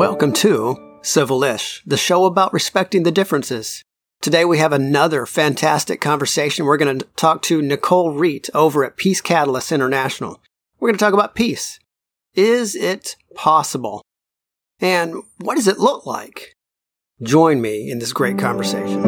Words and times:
Welcome 0.00 0.32
to 0.32 0.78
Civil-ish, 1.02 1.82
the 1.84 1.98
show 1.98 2.24
about 2.24 2.54
respecting 2.54 3.02
the 3.02 3.12
differences. 3.12 3.84
Today 4.22 4.46
we 4.46 4.56
have 4.56 4.72
another 4.72 5.26
fantastic 5.26 6.00
conversation. 6.00 6.64
We're 6.64 6.78
going 6.78 7.00
to 7.00 7.06
talk 7.16 7.42
to 7.42 7.60
Nicole 7.60 8.12
Reet 8.12 8.48
over 8.54 8.82
at 8.82 8.96
Peace 8.96 9.20
Catalyst 9.20 9.70
International. 9.70 10.40
We're 10.78 10.88
going 10.88 10.96
to 10.96 11.04
talk 11.04 11.12
about 11.12 11.34
peace. 11.34 11.78
Is 12.34 12.74
it 12.74 13.16
possible? 13.34 14.00
And 14.80 15.16
what 15.36 15.56
does 15.56 15.68
it 15.68 15.78
look 15.78 16.06
like? 16.06 16.54
Join 17.22 17.60
me 17.60 17.90
in 17.90 17.98
this 17.98 18.14
great 18.14 18.38
conversation. 18.38 19.02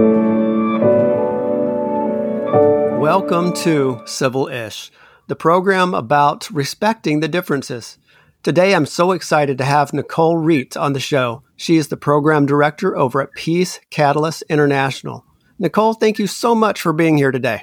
Welcome 3.00 3.54
to 3.54 4.02
Civil-ish, 4.04 4.92
the 5.26 5.36
program 5.36 5.94
about 5.94 6.50
respecting 6.50 7.20
the 7.20 7.28
differences. 7.28 7.96
Today, 8.42 8.74
I'm 8.74 8.86
so 8.86 9.12
excited 9.12 9.56
to 9.58 9.64
have 9.64 9.92
Nicole 9.92 10.36
Reet 10.36 10.76
on 10.76 10.94
the 10.94 11.00
show. 11.00 11.44
She 11.54 11.76
is 11.76 11.86
the 11.86 11.96
program 11.96 12.44
director 12.44 12.96
over 12.96 13.20
at 13.20 13.30
Peace 13.34 13.78
Catalyst 13.90 14.42
International. 14.48 15.24
Nicole, 15.60 15.94
thank 15.94 16.18
you 16.18 16.26
so 16.26 16.52
much 16.52 16.80
for 16.80 16.92
being 16.92 17.16
here 17.16 17.30
today. 17.30 17.62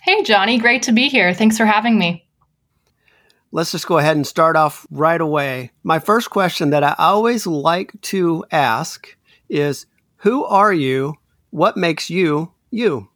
Hey, 0.00 0.22
Johnny, 0.22 0.56
great 0.56 0.84
to 0.84 0.92
be 0.92 1.08
here. 1.08 1.34
Thanks 1.34 1.58
for 1.58 1.66
having 1.66 1.98
me. 1.98 2.26
Let's 3.50 3.72
just 3.72 3.86
go 3.86 3.98
ahead 3.98 4.16
and 4.16 4.26
start 4.26 4.56
off 4.56 4.86
right 4.90 5.20
away. 5.20 5.72
My 5.82 5.98
first 5.98 6.30
question 6.30 6.70
that 6.70 6.82
I 6.82 6.94
always 6.96 7.46
like 7.46 7.92
to 8.00 8.46
ask 8.50 9.14
is 9.50 9.84
Who 10.16 10.44
are 10.44 10.72
you? 10.72 11.16
What 11.50 11.76
makes 11.76 12.08
you 12.08 12.54
you? 12.70 13.10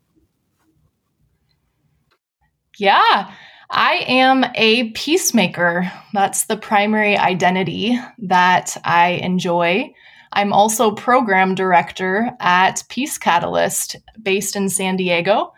Yeah. 2.76 3.32
I 3.70 4.04
am 4.06 4.44
a 4.54 4.90
peacemaker. 4.90 5.90
That's 6.12 6.44
the 6.44 6.56
primary 6.56 7.16
identity 7.16 7.98
that 8.18 8.76
I 8.84 9.20
enjoy. 9.22 9.92
I'm 10.32 10.52
also 10.52 10.92
program 10.92 11.54
director 11.54 12.30
at 12.40 12.84
Peace 12.88 13.18
Catalyst 13.18 13.96
based 14.22 14.54
in 14.54 14.68
San 14.68 14.96
Diego. 14.96 15.52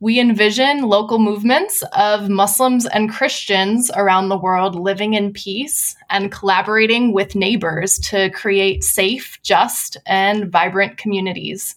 We 0.00 0.20
envision 0.20 0.82
local 0.82 1.18
movements 1.18 1.82
of 1.96 2.28
Muslims 2.28 2.84
and 2.84 3.10
Christians 3.10 3.90
around 3.96 4.28
the 4.28 4.36
world 4.36 4.74
living 4.74 5.14
in 5.14 5.32
peace 5.32 5.96
and 6.10 6.30
collaborating 6.30 7.14
with 7.14 7.34
neighbors 7.34 7.98
to 8.10 8.28
create 8.30 8.84
safe, 8.84 9.38
just, 9.42 9.96
and 10.04 10.50
vibrant 10.50 10.98
communities. 10.98 11.76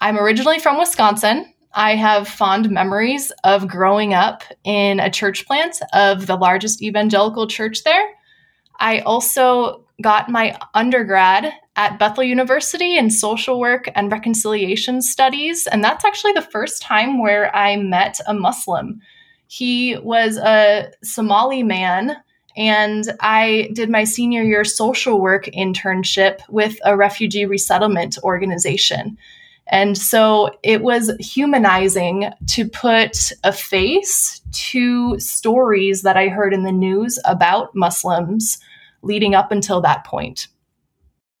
I'm 0.00 0.18
originally 0.18 0.58
from 0.58 0.78
Wisconsin, 0.78 1.52
I 1.72 1.94
have 1.94 2.26
fond 2.26 2.70
memories 2.70 3.30
of 3.44 3.68
growing 3.68 4.12
up 4.12 4.42
in 4.64 4.98
a 5.00 5.10
church 5.10 5.46
plant 5.46 5.80
of 5.92 6.26
the 6.26 6.36
largest 6.36 6.82
evangelical 6.82 7.46
church 7.46 7.84
there. 7.84 8.10
I 8.80 9.00
also 9.00 9.84
got 10.02 10.28
my 10.28 10.58
undergrad 10.74 11.52
at 11.76 11.98
Bethel 11.98 12.24
University 12.24 12.96
in 12.96 13.10
social 13.10 13.60
work 13.60 13.88
and 13.94 14.10
reconciliation 14.10 15.02
studies. 15.02 15.66
And 15.66 15.84
that's 15.84 16.04
actually 16.04 16.32
the 16.32 16.42
first 16.42 16.82
time 16.82 17.20
where 17.20 17.54
I 17.54 17.76
met 17.76 18.18
a 18.26 18.34
Muslim. 18.34 19.00
He 19.46 19.96
was 19.98 20.36
a 20.38 20.90
Somali 21.02 21.62
man, 21.62 22.16
and 22.56 23.04
I 23.20 23.70
did 23.72 23.90
my 23.90 24.04
senior 24.04 24.42
year 24.42 24.64
social 24.64 25.20
work 25.20 25.46
internship 25.46 26.40
with 26.48 26.78
a 26.84 26.96
refugee 26.96 27.46
resettlement 27.46 28.18
organization. 28.22 29.18
And 29.70 29.96
so 29.96 30.50
it 30.62 30.82
was 30.82 31.12
humanizing 31.20 32.30
to 32.48 32.68
put 32.68 33.32
a 33.44 33.52
face 33.52 34.40
to 34.52 35.18
stories 35.20 36.02
that 36.02 36.16
I 36.16 36.28
heard 36.28 36.52
in 36.52 36.64
the 36.64 36.72
news 36.72 37.18
about 37.24 37.74
Muslims 37.74 38.58
leading 39.02 39.34
up 39.34 39.52
until 39.52 39.80
that 39.80 40.04
point. 40.04 40.48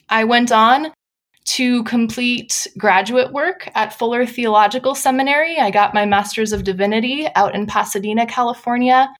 I 0.08 0.24
went 0.24 0.52
on 0.52 0.92
to 1.44 1.82
complete 1.84 2.68
graduate 2.78 3.32
work 3.32 3.68
at 3.74 3.92
Fuller 3.92 4.24
Theological 4.24 4.94
Seminary. 4.94 5.58
I 5.58 5.70
got 5.72 5.94
my 5.94 6.06
Master's 6.06 6.52
of 6.52 6.62
Divinity 6.62 7.26
out 7.34 7.56
in 7.56 7.66
Pasadena, 7.66 8.26
California, 8.26 9.12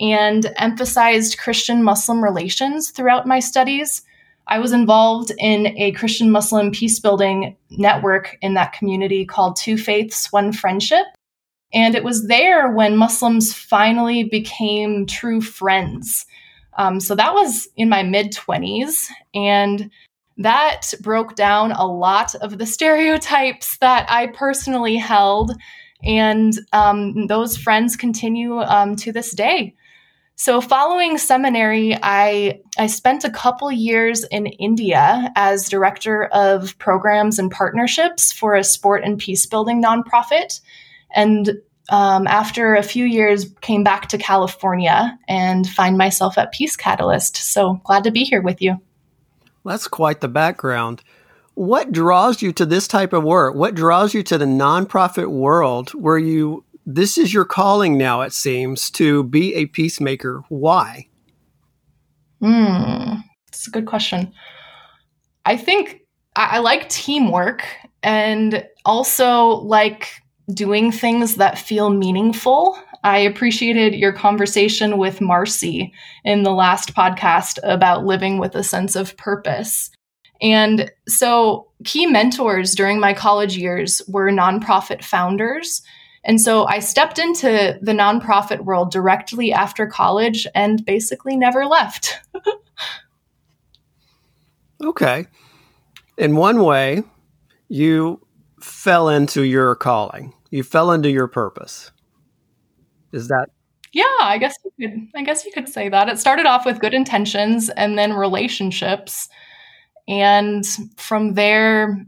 and 0.00 0.52
emphasized 0.56 1.38
Christian 1.38 1.82
Muslim 1.84 2.22
relations 2.22 2.90
throughout 2.90 3.26
my 3.26 3.38
studies. 3.38 4.02
I 4.48 4.58
was 4.58 4.72
involved 4.72 5.32
in 5.38 5.76
a 5.78 5.92
Christian 5.92 6.30
Muslim 6.30 6.70
peace 6.70 7.00
building 7.00 7.56
network 7.70 8.36
in 8.42 8.54
that 8.54 8.72
community 8.72 9.24
called 9.24 9.56
Two 9.56 9.76
Faiths, 9.76 10.32
One 10.32 10.52
Friendship. 10.52 11.06
And 11.72 11.94
it 11.94 12.04
was 12.04 12.28
there 12.28 12.70
when 12.70 12.96
Muslims 12.96 13.52
finally 13.52 14.24
became 14.24 15.06
true 15.06 15.40
friends. 15.40 16.24
Um, 16.78 17.00
so 17.00 17.14
that 17.16 17.34
was 17.34 17.68
in 17.76 17.88
my 17.88 18.02
mid 18.02 18.32
20s. 18.32 19.08
And 19.34 19.90
that 20.38 20.92
broke 21.00 21.34
down 21.34 21.72
a 21.72 21.86
lot 21.86 22.34
of 22.36 22.58
the 22.58 22.66
stereotypes 22.76 23.78
that 23.78 24.06
I 24.08 24.28
personally 24.28 24.96
held. 24.96 25.52
And 26.04 26.54
um, 26.72 27.26
those 27.26 27.56
friends 27.56 27.96
continue 27.96 28.60
um, 28.60 28.94
to 28.96 29.12
this 29.12 29.32
day. 29.32 29.74
So, 30.38 30.60
following 30.60 31.16
seminary, 31.16 31.96
I, 32.02 32.60
I 32.78 32.88
spent 32.88 33.24
a 33.24 33.30
couple 33.30 33.72
years 33.72 34.22
in 34.24 34.44
India 34.44 35.32
as 35.34 35.70
director 35.70 36.26
of 36.26 36.76
programs 36.78 37.38
and 37.38 37.50
partnerships 37.50 38.32
for 38.32 38.54
a 38.54 38.62
sport 38.62 39.02
and 39.02 39.18
peace 39.18 39.46
building 39.46 39.82
nonprofit. 39.82 40.60
And 41.14 41.58
um, 41.88 42.26
after 42.26 42.74
a 42.74 42.82
few 42.82 43.06
years, 43.06 43.46
came 43.62 43.82
back 43.82 44.08
to 44.08 44.18
California 44.18 45.18
and 45.26 45.66
find 45.66 45.96
myself 45.96 46.36
at 46.36 46.52
Peace 46.52 46.76
Catalyst. 46.76 47.36
So, 47.38 47.80
glad 47.84 48.04
to 48.04 48.10
be 48.10 48.24
here 48.24 48.42
with 48.42 48.60
you. 48.60 48.76
That's 49.64 49.88
quite 49.88 50.20
the 50.20 50.28
background. 50.28 51.02
What 51.54 51.90
draws 51.92 52.42
you 52.42 52.52
to 52.52 52.66
this 52.66 52.86
type 52.86 53.14
of 53.14 53.24
work? 53.24 53.54
What 53.54 53.74
draws 53.74 54.12
you 54.12 54.22
to 54.24 54.36
the 54.36 54.44
nonprofit 54.44 55.30
world 55.30 55.94
where 55.94 56.18
you 56.18 56.65
this 56.86 57.18
is 57.18 57.34
your 57.34 57.44
calling 57.44 57.98
now, 57.98 58.20
it 58.20 58.32
seems, 58.32 58.90
to 58.92 59.24
be 59.24 59.54
a 59.54 59.66
peacemaker. 59.66 60.44
Why? 60.48 61.08
Hmm, 62.40 63.16
that's 63.46 63.66
a 63.66 63.70
good 63.70 63.86
question. 63.86 64.32
I 65.44 65.56
think 65.56 66.02
I, 66.36 66.56
I 66.56 66.58
like 66.58 66.88
teamwork 66.88 67.66
and 68.04 68.64
also 68.84 69.46
like 69.46 70.10
doing 70.54 70.92
things 70.92 71.36
that 71.36 71.58
feel 71.58 71.90
meaningful. 71.90 72.78
I 73.02 73.18
appreciated 73.18 73.94
your 73.94 74.12
conversation 74.12 74.96
with 74.96 75.20
Marcy 75.20 75.92
in 76.24 76.44
the 76.44 76.52
last 76.52 76.94
podcast 76.94 77.58
about 77.64 78.04
living 78.04 78.38
with 78.38 78.54
a 78.54 78.62
sense 78.62 78.94
of 78.94 79.16
purpose. 79.16 79.90
And 80.40 80.90
so, 81.08 81.68
key 81.84 82.06
mentors 82.06 82.74
during 82.74 83.00
my 83.00 83.14
college 83.14 83.56
years 83.56 84.02
were 84.06 84.30
nonprofit 84.30 85.02
founders 85.02 85.82
and 86.26 86.40
so 86.40 86.66
I 86.66 86.80
stepped 86.80 87.20
into 87.20 87.78
the 87.80 87.92
nonprofit 87.92 88.64
world 88.64 88.90
directly 88.90 89.52
after 89.52 89.86
college 89.86 90.44
and 90.56 90.84
basically 90.84 91.36
never 91.36 91.66
left. 91.66 92.20
okay. 94.84 95.26
In 96.18 96.34
one 96.34 96.64
way, 96.64 97.04
you 97.68 98.26
fell 98.60 99.08
into 99.08 99.42
your 99.42 99.76
calling. 99.76 100.34
You 100.50 100.64
fell 100.64 100.90
into 100.90 101.10
your 101.10 101.28
purpose. 101.28 101.92
Is 103.12 103.28
that 103.28 103.50
yeah, 103.92 104.04
I 104.20 104.36
guess 104.38 104.56
you 104.64 104.72
could 104.80 105.08
I 105.14 105.22
guess 105.22 105.44
you 105.44 105.52
could 105.52 105.68
say 105.68 105.88
that. 105.88 106.08
It 106.08 106.18
started 106.18 106.44
off 106.44 106.66
with 106.66 106.80
good 106.80 106.92
intentions 106.92 107.70
and 107.70 107.96
then 107.96 108.12
relationships. 108.12 109.28
And 110.08 110.66
from 110.96 111.34
there 111.34 112.04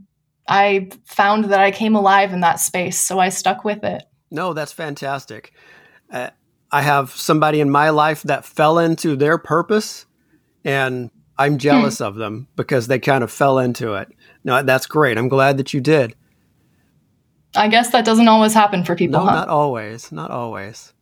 I 0.49 0.89
found 1.05 1.47
that 1.47 1.61
I 1.61 1.71
came 1.71 1.95
alive 1.95 2.33
in 2.33 2.41
that 2.41 2.59
space, 2.59 2.99
so 2.99 3.19
I 3.19 3.29
stuck 3.29 3.65
with 3.65 3.85
it. 3.85 4.03
No, 4.31 4.55
that's 4.55 4.73
fantastic. 4.73 5.53
Uh, 6.11 6.31
I 6.73 6.83
have 6.83 7.11
somebody 7.11 7.61
in 7.61 7.71
my 7.71 7.91
life 7.91 8.23
that 8.23 8.45
fell 8.45 8.79
into 8.79 9.15
their 9.15 9.39
purpose, 9.39 10.07
and 10.65 11.11
I'm 11.37 11.53
hmm. 11.53 11.59
jealous 11.59 12.01
of 12.01 12.17
them 12.17 12.49
because 12.57 12.87
they 12.87 12.99
kind 12.99 13.23
of 13.23 13.31
fell 13.31 13.59
into 13.59 13.95
it. 13.95 14.09
No, 14.43 14.63
that's 14.63 14.87
great. 14.87 15.19
I'm 15.19 15.29
glad 15.29 15.59
that 15.59 15.75
you 15.75 15.81
did. 15.81 16.15
I 17.55 17.69
guess 17.69 17.91
that 17.91 18.05
doesn't 18.05 18.29
always 18.29 18.55
happen 18.55 18.85
for 18.85 18.95
people. 18.95 19.21
No, 19.21 19.27
huh? 19.27 19.35
not 19.35 19.49
always. 19.49 20.13
Not 20.13 20.31
always. 20.31 20.93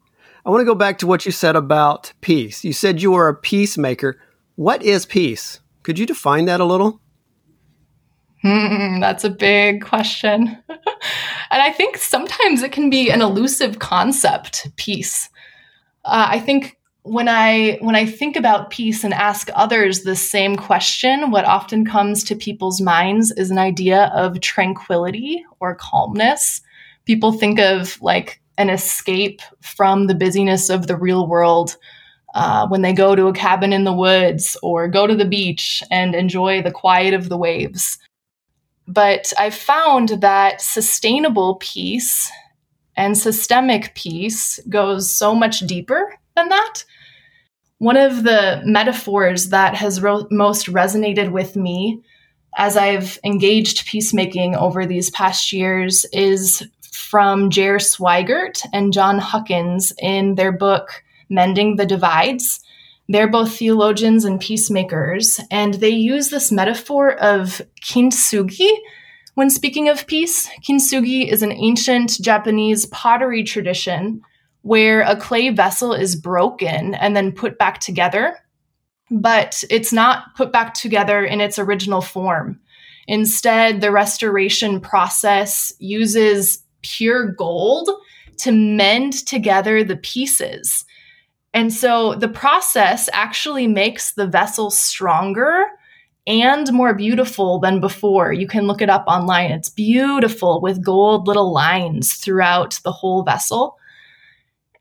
I 0.44 0.50
want 0.50 0.60
to 0.60 0.64
go 0.64 0.76
back 0.76 0.98
to 0.98 1.06
what 1.06 1.26
you 1.26 1.32
said 1.32 1.56
about 1.56 2.12
peace. 2.20 2.64
You 2.64 2.72
said 2.72 3.02
you 3.02 3.10
were 3.12 3.28
a 3.28 3.34
peacemaker. 3.34 4.20
What 4.54 4.82
is 4.82 5.04
peace? 5.04 5.60
Could 5.82 5.98
you 5.98 6.06
define 6.06 6.44
that 6.44 6.60
a 6.60 6.64
little? 6.64 7.00
Hmm, 8.42 9.00
that's 9.00 9.24
a 9.24 9.30
big 9.30 9.82
question. 9.82 10.58
and 10.68 11.62
I 11.62 11.72
think 11.72 11.96
sometimes 11.96 12.62
it 12.62 12.72
can 12.72 12.90
be 12.90 13.10
an 13.10 13.22
elusive 13.22 13.78
concept 13.78 14.68
peace. 14.76 15.28
Uh, 16.04 16.28
I 16.30 16.40
think 16.40 16.76
when 17.02 17.28
I 17.28 17.78
when 17.80 17.94
I 17.94 18.04
think 18.04 18.36
about 18.36 18.70
peace 18.70 19.04
and 19.04 19.14
ask 19.14 19.48
others 19.54 20.02
the 20.02 20.16
same 20.16 20.56
question, 20.56 21.30
what 21.30 21.44
often 21.44 21.84
comes 21.84 22.24
to 22.24 22.36
people's 22.36 22.80
minds 22.80 23.30
is 23.32 23.50
an 23.50 23.58
idea 23.58 24.10
of 24.14 24.40
tranquility 24.40 25.44
or 25.60 25.74
calmness. 25.74 26.60
People 27.06 27.32
think 27.32 27.58
of 27.58 28.00
like 28.02 28.40
an 28.58 28.70
escape 28.70 29.40
from 29.60 30.06
the 30.06 30.14
busyness 30.14 30.68
of 30.68 30.86
the 30.86 30.96
real 30.96 31.26
world, 31.26 31.76
uh, 32.34 32.66
when 32.68 32.82
they 32.82 32.92
go 32.92 33.16
to 33.16 33.28
a 33.28 33.32
cabin 33.32 33.72
in 33.72 33.84
the 33.84 33.92
woods 33.92 34.56
or 34.62 34.88
go 34.88 35.06
to 35.06 35.14
the 35.14 35.24
beach 35.24 35.82
and 35.90 36.14
enjoy 36.14 36.62
the 36.62 36.70
quiet 36.70 37.14
of 37.14 37.28
the 37.28 37.36
waves. 37.36 37.98
But 38.88 39.32
I've 39.38 39.54
found 39.54 40.20
that 40.20 40.60
sustainable 40.60 41.56
peace 41.56 42.30
and 42.96 43.18
systemic 43.18 43.94
peace 43.94 44.58
goes 44.68 45.14
so 45.14 45.34
much 45.34 45.60
deeper 45.60 46.14
than 46.34 46.48
that. 46.48 46.84
One 47.78 47.96
of 47.96 48.22
the 48.22 48.62
metaphors 48.64 49.50
that 49.50 49.74
has 49.74 50.00
most 50.30 50.66
resonated 50.66 51.30
with 51.30 51.56
me 51.56 52.00
as 52.56 52.76
I've 52.76 53.18
engaged 53.22 53.86
peacemaking 53.86 54.54
over 54.56 54.86
these 54.86 55.10
past 55.10 55.52
years 55.52 56.06
is 56.12 56.66
from 56.92 57.50
Jer 57.50 57.76
Swigart 57.76 58.64
and 58.72 58.92
Jon 58.92 59.18
Huckins 59.18 59.92
in 59.98 60.36
their 60.36 60.52
book, 60.52 61.04
Mending 61.28 61.76
the 61.76 61.84
Divides. 61.84 62.60
They're 63.08 63.28
both 63.28 63.56
theologians 63.56 64.24
and 64.24 64.40
peacemakers, 64.40 65.38
and 65.50 65.74
they 65.74 65.90
use 65.90 66.30
this 66.30 66.50
metaphor 66.50 67.12
of 67.12 67.62
kintsugi 67.84 68.70
when 69.34 69.50
speaking 69.50 69.88
of 69.88 70.06
peace. 70.06 70.48
Kintsugi 70.68 71.30
is 71.30 71.42
an 71.42 71.52
ancient 71.52 72.20
Japanese 72.20 72.86
pottery 72.86 73.44
tradition 73.44 74.22
where 74.62 75.02
a 75.02 75.14
clay 75.14 75.50
vessel 75.50 75.92
is 75.92 76.16
broken 76.16 76.94
and 76.94 77.14
then 77.14 77.30
put 77.30 77.58
back 77.58 77.78
together, 77.78 78.36
but 79.10 79.62
it's 79.70 79.92
not 79.92 80.34
put 80.34 80.50
back 80.50 80.74
together 80.74 81.24
in 81.24 81.40
its 81.40 81.58
original 81.60 82.00
form. 82.00 82.58
Instead, 83.06 83.80
the 83.80 83.92
restoration 83.92 84.80
process 84.80 85.72
uses 85.78 86.64
pure 86.82 87.30
gold 87.30 87.88
to 88.38 88.50
mend 88.50 89.12
together 89.26 89.84
the 89.84 89.96
pieces. 89.96 90.84
And 91.56 91.72
so 91.72 92.14
the 92.14 92.28
process 92.28 93.08
actually 93.14 93.66
makes 93.66 94.12
the 94.12 94.26
vessel 94.26 94.70
stronger 94.70 95.64
and 96.26 96.70
more 96.70 96.92
beautiful 96.94 97.58
than 97.60 97.80
before. 97.80 98.30
You 98.30 98.46
can 98.46 98.66
look 98.66 98.82
it 98.82 98.90
up 98.90 99.04
online. 99.06 99.52
It's 99.52 99.70
beautiful 99.70 100.60
with 100.60 100.84
gold 100.84 101.26
little 101.26 101.54
lines 101.54 102.12
throughout 102.12 102.78
the 102.84 102.92
whole 102.92 103.22
vessel. 103.22 103.78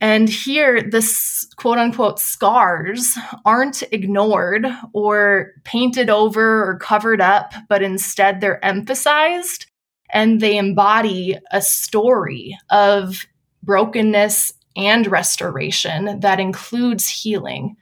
And 0.01 0.27
here, 0.27 0.81
this 0.81 1.47
quote 1.55 1.77
unquote 1.77 2.19
scars 2.19 3.17
aren't 3.45 3.81
ignored 3.93 4.67
or 4.91 5.53
painted 5.63 6.09
over 6.09 6.69
or 6.69 6.77
covered 6.77 7.21
up, 7.21 7.53
but 7.69 7.83
instead 7.83 8.41
they're 8.41 8.63
emphasized 8.65 9.67
and 10.09 10.41
they 10.41 10.57
embody 10.57 11.39
a 11.53 11.61
story 11.61 12.57
of 12.69 13.25
brokenness 13.63 14.51
and 14.75 15.07
restoration 15.07 16.19
that 16.19 16.39
includes 16.39 17.07
healing. 17.07 17.77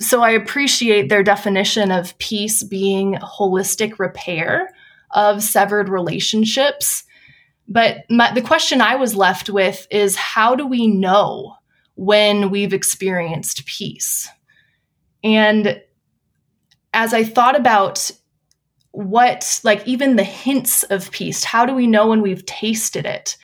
So 0.00 0.22
I 0.22 0.30
appreciate 0.30 1.08
their 1.08 1.22
definition 1.22 1.90
of 1.90 2.16
peace 2.18 2.62
being 2.62 3.14
holistic 3.14 3.98
repair 3.98 4.70
of 5.12 5.42
severed 5.42 5.88
relationships 5.88 7.04
but 7.68 8.04
my, 8.10 8.32
the 8.32 8.42
question 8.42 8.80
I 8.80 8.96
was 8.96 9.16
left 9.16 9.48
with 9.48 9.86
is 9.90 10.16
how 10.16 10.54
do 10.54 10.66
we 10.66 10.86
know 10.86 11.56
when 11.94 12.50
we've 12.50 12.72
experienced 12.74 13.64
peace? 13.66 14.28
And 15.22 15.80
as 16.92 17.14
I 17.14 17.24
thought 17.24 17.56
about 17.56 18.10
what, 18.90 19.60
like, 19.64 19.86
even 19.86 20.16
the 20.16 20.24
hints 20.24 20.82
of 20.84 21.10
peace, 21.10 21.42
how 21.42 21.64
do 21.64 21.74
we 21.74 21.86
know 21.86 22.08
when 22.08 22.20
we've 22.20 22.44
tasted 22.46 23.06
it? 23.06 23.36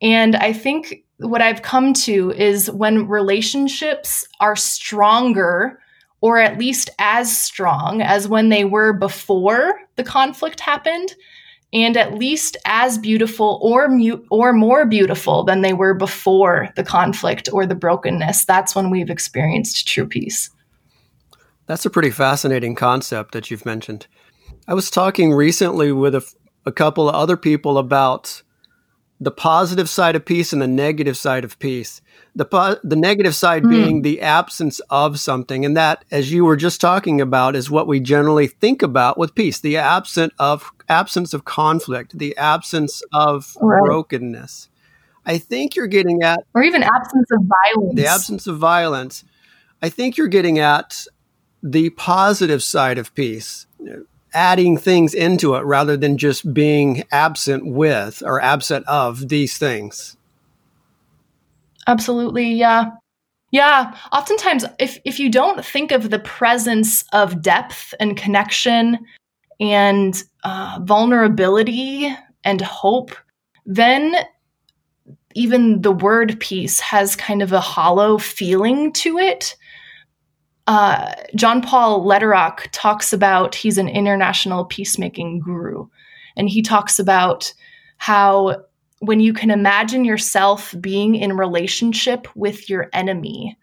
And 0.00 0.36
I 0.36 0.52
think 0.52 1.04
what 1.18 1.42
I've 1.42 1.62
come 1.62 1.94
to 1.94 2.30
is 2.32 2.70
when 2.70 3.08
relationships 3.08 4.26
are 4.40 4.56
stronger 4.56 5.80
or 6.20 6.38
at 6.38 6.58
least 6.58 6.90
as 6.98 7.36
strong 7.36 8.02
as 8.02 8.28
when 8.28 8.48
they 8.48 8.64
were 8.64 8.92
before 8.92 9.80
the 9.96 10.04
conflict 10.04 10.60
happened, 10.60 11.14
and 11.72 11.96
at 11.96 12.14
least 12.14 12.56
as 12.64 12.96
beautiful 12.98 13.58
or 13.62 13.88
mu- 13.88 14.22
or 14.30 14.52
more 14.52 14.86
beautiful 14.86 15.44
than 15.44 15.60
they 15.60 15.72
were 15.72 15.94
before 15.94 16.68
the 16.76 16.84
conflict 16.84 17.48
or 17.52 17.66
the 17.66 17.74
brokenness 17.74 18.44
that's 18.44 18.74
when 18.74 18.90
we've 18.90 19.10
experienced 19.10 19.86
true 19.86 20.06
peace. 20.06 20.50
That's 21.66 21.84
a 21.84 21.90
pretty 21.90 22.10
fascinating 22.10 22.76
concept 22.76 23.32
that 23.32 23.50
you've 23.50 23.66
mentioned. 23.66 24.06
I 24.68 24.74
was 24.74 24.90
talking 24.90 25.32
recently 25.32 25.92
with 25.92 26.14
a, 26.14 26.24
a 26.64 26.72
couple 26.72 27.08
of 27.08 27.14
other 27.14 27.36
people 27.36 27.76
about 27.78 28.42
the 29.20 29.30
positive 29.30 29.88
side 29.88 30.14
of 30.14 30.24
peace 30.24 30.52
and 30.52 30.60
the 30.60 30.66
negative 30.66 31.16
side 31.16 31.44
of 31.44 31.58
peace. 31.58 32.00
The 32.34 32.44
po- 32.44 32.76
the 32.84 32.96
negative 32.96 33.34
side 33.34 33.62
mm. 33.62 33.70
being 33.70 34.02
the 34.02 34.20
absence 34.20 34.80
of 34.90 35.18
something 35.18 35.64
and 35.64 35.76
that 35.76 36.04
as 36.10 36.30
you 36.30 36.44
were 36.44 36.56
just 36.56 36.80
talking 36.80 37.20
about 37.20 37.56
is 37.56 37.70
what 37.70 37.86
we 37.86 37.98
generally 37.98 38.46
think 38.46 38.82
about 38.82 39.16
with 39.16 39.34
peace 39.34 39.58
the 39.58 39.78
absence 39.78 40.34
of 40.38 40.70
absence 40.88 41.32
of 41.32 41.46
conflict 41.46 42.18
the 42.18 42.36
absence 42.36 43.02
of 43.12 43.56
right. 43.60 43.80
brokenness. 43.80 44.68
I 45.24 45.38
think 45.38 45.76
you're 45.76 45.86
getting 45.86 46.22
at 46.22 46.40
or 46.54 46.62
even 46.62 46.82
absence 46.82 47.30
of 47.30 47.40
violence. 47.42 47.94
The 47.94 48.06
absence 48.06 48.46
of 48.46 48.58
violence. 48.58 49.24
I 49.80 49.88
think 49.88 50.16
you're 50.16 50.28
getting 50.28 50.58
at 50.58 51.06
the 51.62 51.90
positive 51.90 52.62
side 52.62 52.98
of 52.98 53.14
peace 53.14 53.66
adding 54.36 54.76
things 54.76 55.14
into 55.14 55.54
it 55.54 55.64
rather 55.64 55.96
than 55.96 56.18
just 56.18 56.54
being 56.54 57.02
absent 57.10 57.66
with 57.66 58.22
or 58.24 58.40
absent 58.40 58.86
of 58.86 59.28
these 59.28 59.58
things 59.58 60.16
Absolutely. 61.86 62.52
Yeah. 62.52 62.90
Yeah. 63.52 63.96
Oftentimes, 64.12 64.64
if, 64.78 64.98
if 65.04 65.20
you 65.20 65.30
don't 65.30 65.64
think 65.64 65.92
of 65.92 66.10
the 66.10 66.18
presence 66.18 67.04
of 67.12 67.40
depth 67.40 67.94
and 68.00 68.16
connection 68.16 68.98
and 69.60 70.22
uh, 70.44 70.80
vulnerability 70.82 72.14
and 72.44 72.60
hope, 72.60 73.12
then 73.64 74.16
even 75.34 75.82
the 75.82 75.92
word 75.92 76.38
peace 76.40 76.80
has 76.80 77.14
kind 77.14 77.42
of 77.42 77.52
a 77.52 77.60
hollow 77.60 78.18
feeling 78.18 78.92
to 78.94 79.18
it. 79.18 79.54
Uh, 80.66 81.12
John 81.34 81.62
Paul 81.62 82.04
Lederach 82.04 82.66
talks 82.72 83.12
about 83.12 83.54
he's 83.54 83.78
an 83.78 83.88
international 83.88 84.64
peacemaking 84.64 85.40
guru, 85.40 85.86
and 86.36 86.48
he 86.48 86.62
talks 86.62 86.98
about 86.98 87.52
how 87.98 88.64
when 89.00 89.20
you 89.20 89.32
can 89.32 89.50
imagine 89.50 90.04
yourself 90.04 90.74
being 90.80 91.14
in 91.14 91.36
relationship 91.36 92.28
with 92.34 92.68
your 92.68 92.88
enemy 92.92 93.56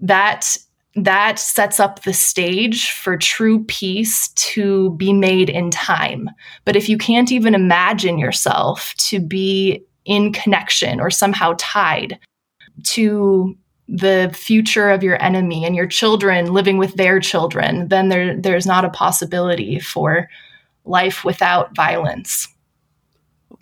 that 0.00 0.56
that 0.94 1.38
sets 1.38 1.80
up 1.80 2.02
the 2.02 2.12
stage 2.12 2.90
for 2.90 3.16
true 3.16 3.64
peace 3.64 4.28
to 4.30 4.90
be 4.90 5.12
made 5.12 5.48
in 5.48 5.70
time. 5.70 6.28
But 6.66 6.76
if 6.76 6.88
you 6.88 6.98
can't 6.98 7.32
even 7.32 7.54
imagine 7.54 8.18
yourself 8.18 8.94
to 8.98 9.18
be 9.18 9.82
in 10.04 10.32
connection 10.32 11.00
or 11.00 11.08
somehow 11.08 11.54
tied 11.56 12.18
to 12.84 13.56
the 13.94 14.30
future 14.34 14.90
of 14.90 15.02
your 15.02 15.22
enemy 15.22 15.64
and 15.66 15.76
your 15.76 15.86
children 15.86 16.52
living 16.52 16.78
with 16.78 16.94
their 16.94 17.20
children 17.20 17.88
then 17.88 18.08
there 18.08 18.36
there's 18.36 18.66
not 18.66 18.84
a 18.84 18.90
possibility 18.90 19.78
for 19.78 20.28
life 20.84 21.24
without 21.24 21.74
violence 21.76 22.48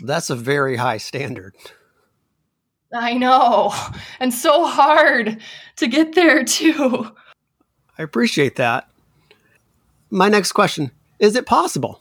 that's 0.03 0.31
a 0.31 0.37
very 0.37 0.77
high 0.77 0.99
standard. 0.99 1.55
I 2.93 3.15
know. 3.15 3.73
And 4.19 4.35
so 4.35 4.67
hard 4.67 5.41
to 5.77 5.87
get 5.87 6.15
there, 6.15 6.45
too. 6.45 7.11
I 7.99 8.03
appreciate 8.03 8.57
that. 8.57 8.89
My 10.11 10.29
next 10.29 10.53
question 10.53 10.91
Is 11.19 11.37
it 11.37 11.47
possible? 11.47 12.00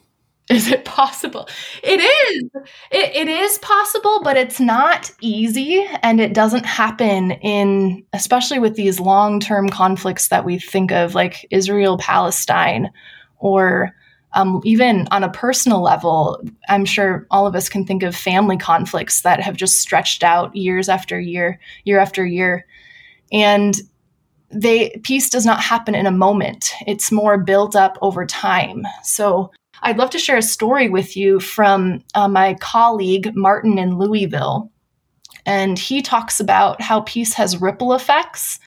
Is 0.56 0.72
it 0.72 0.84
possible? 0.84 1.48
It 1.84 2.00
is. 2.00 2.50
It, 2.90 3.16
it 3.16 3.28
is 3.28 3.60
possible, 3.60 4.22
but 4.24 4.36
it's 4.36 4.60
not 4.60 5.12
easy. 5.22 5.86
And 6.02 6.20
it 6.20 6.34
doesn't 6.34 6.66
happen 6.66 7.32
in, 7.34 8.04
especially 8.14 8.58
with 8.58 8.74
these 8.74 9.00
long 9.00 9.40
term 9.40 9.70
conflicts 9.70 10.30
that 10.30 10.46
we 10.46 10.58
think 10.58 10.92
of, 10.92 11.14
like 11.14 11.46
Israel 11.52 12.00
Palestine 12.00 12.90
or 13.38 13.94
um, 14.34 14.62
even 14.64 15.08
on 15.12 15.24
a 15.24 15.32
personal 15.32 15.82
level, 15.82 16.42
I'm 16.68 16.86
sure 16.86 17.28
all 17.30 17.46
of 17.46 17.56
us 17.56 17.70
can 17.70 17.86
think 17.86 18.02
of 18.02 18.16
family 18.16 18.58
conflicts 18.58 19.22
that 19.22 19.42
have 19.42 19.56
just 19.56 19.80
stretched 19.80 20.24
out 20.24 20.56
years 20.56 20.90
after 20.90 21.20
year, 21.20 21.60
year 21.84 22.00
after 22.00 22.26
year. 22.26 22.66
And 23.32 23.76
they 24.52 25.00
peace 25.04 25.30
does 25.30 25.46
not 25.46 25.62
happen 25.62 25.94
in 25.94 26.08
a 26.08 26.12
moment. 26.12 26.74
It's 26.88 27.12
more 27.12 27.38
built 27.38 27.76
up 27.76 28.00
over 28.02 28.26
time. 28.26 28.84
So 29.04 29.52
I'd 29.82 29.98
love 29.98 30.10
to 30.12 30.20
share 30.20 30.38
a 30.38 30.42
story 30.42 30.90
with 30.90 31.16
you 31.16 31.40
from 31.40 32.04
uh, 32.16 32.28
my 32.28 32.56
colleague 32.56 33.32
Martin 33.36 33.78
in 33.78 33.98
Louisville. 33.98 34.72
And 35.46 35.80
he 35.80 36.02
talks 36.02 36.40
about 36.40 36.82
how 36.82 37.02
peace 37.02 37.34
has 37.34 37.62
ripple 37.62 37.94
effects. 37.94 38.60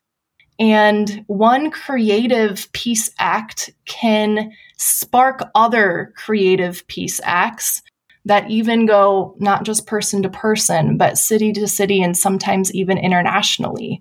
And 0.59 1.25
one 1.27 1.71
creative 1.71 2.71
peace 2.73 3.11
act 3.19 3.71
can 3.85 4.53
spark 4.79 5.43
other 5.55 6.13
creative 6.17 6.87
peace 6.89 7.21
acts 7.25 7.83
that 8.25 8.49
even 8.51 8.87
go 8.87 9.35
not 9.39 9.65
just 9.65 9.87
person 9.87 10.23
to 10.23 10.29
person, 10.29 10.97
but 10.97 11.19
city 11.19 11.53
to 11.53 11.67
city 11.67 12.03
and 12.03 12.17
sometimes 12.17 12.73
even 12.75 12.99
internationally. 12.99 14.01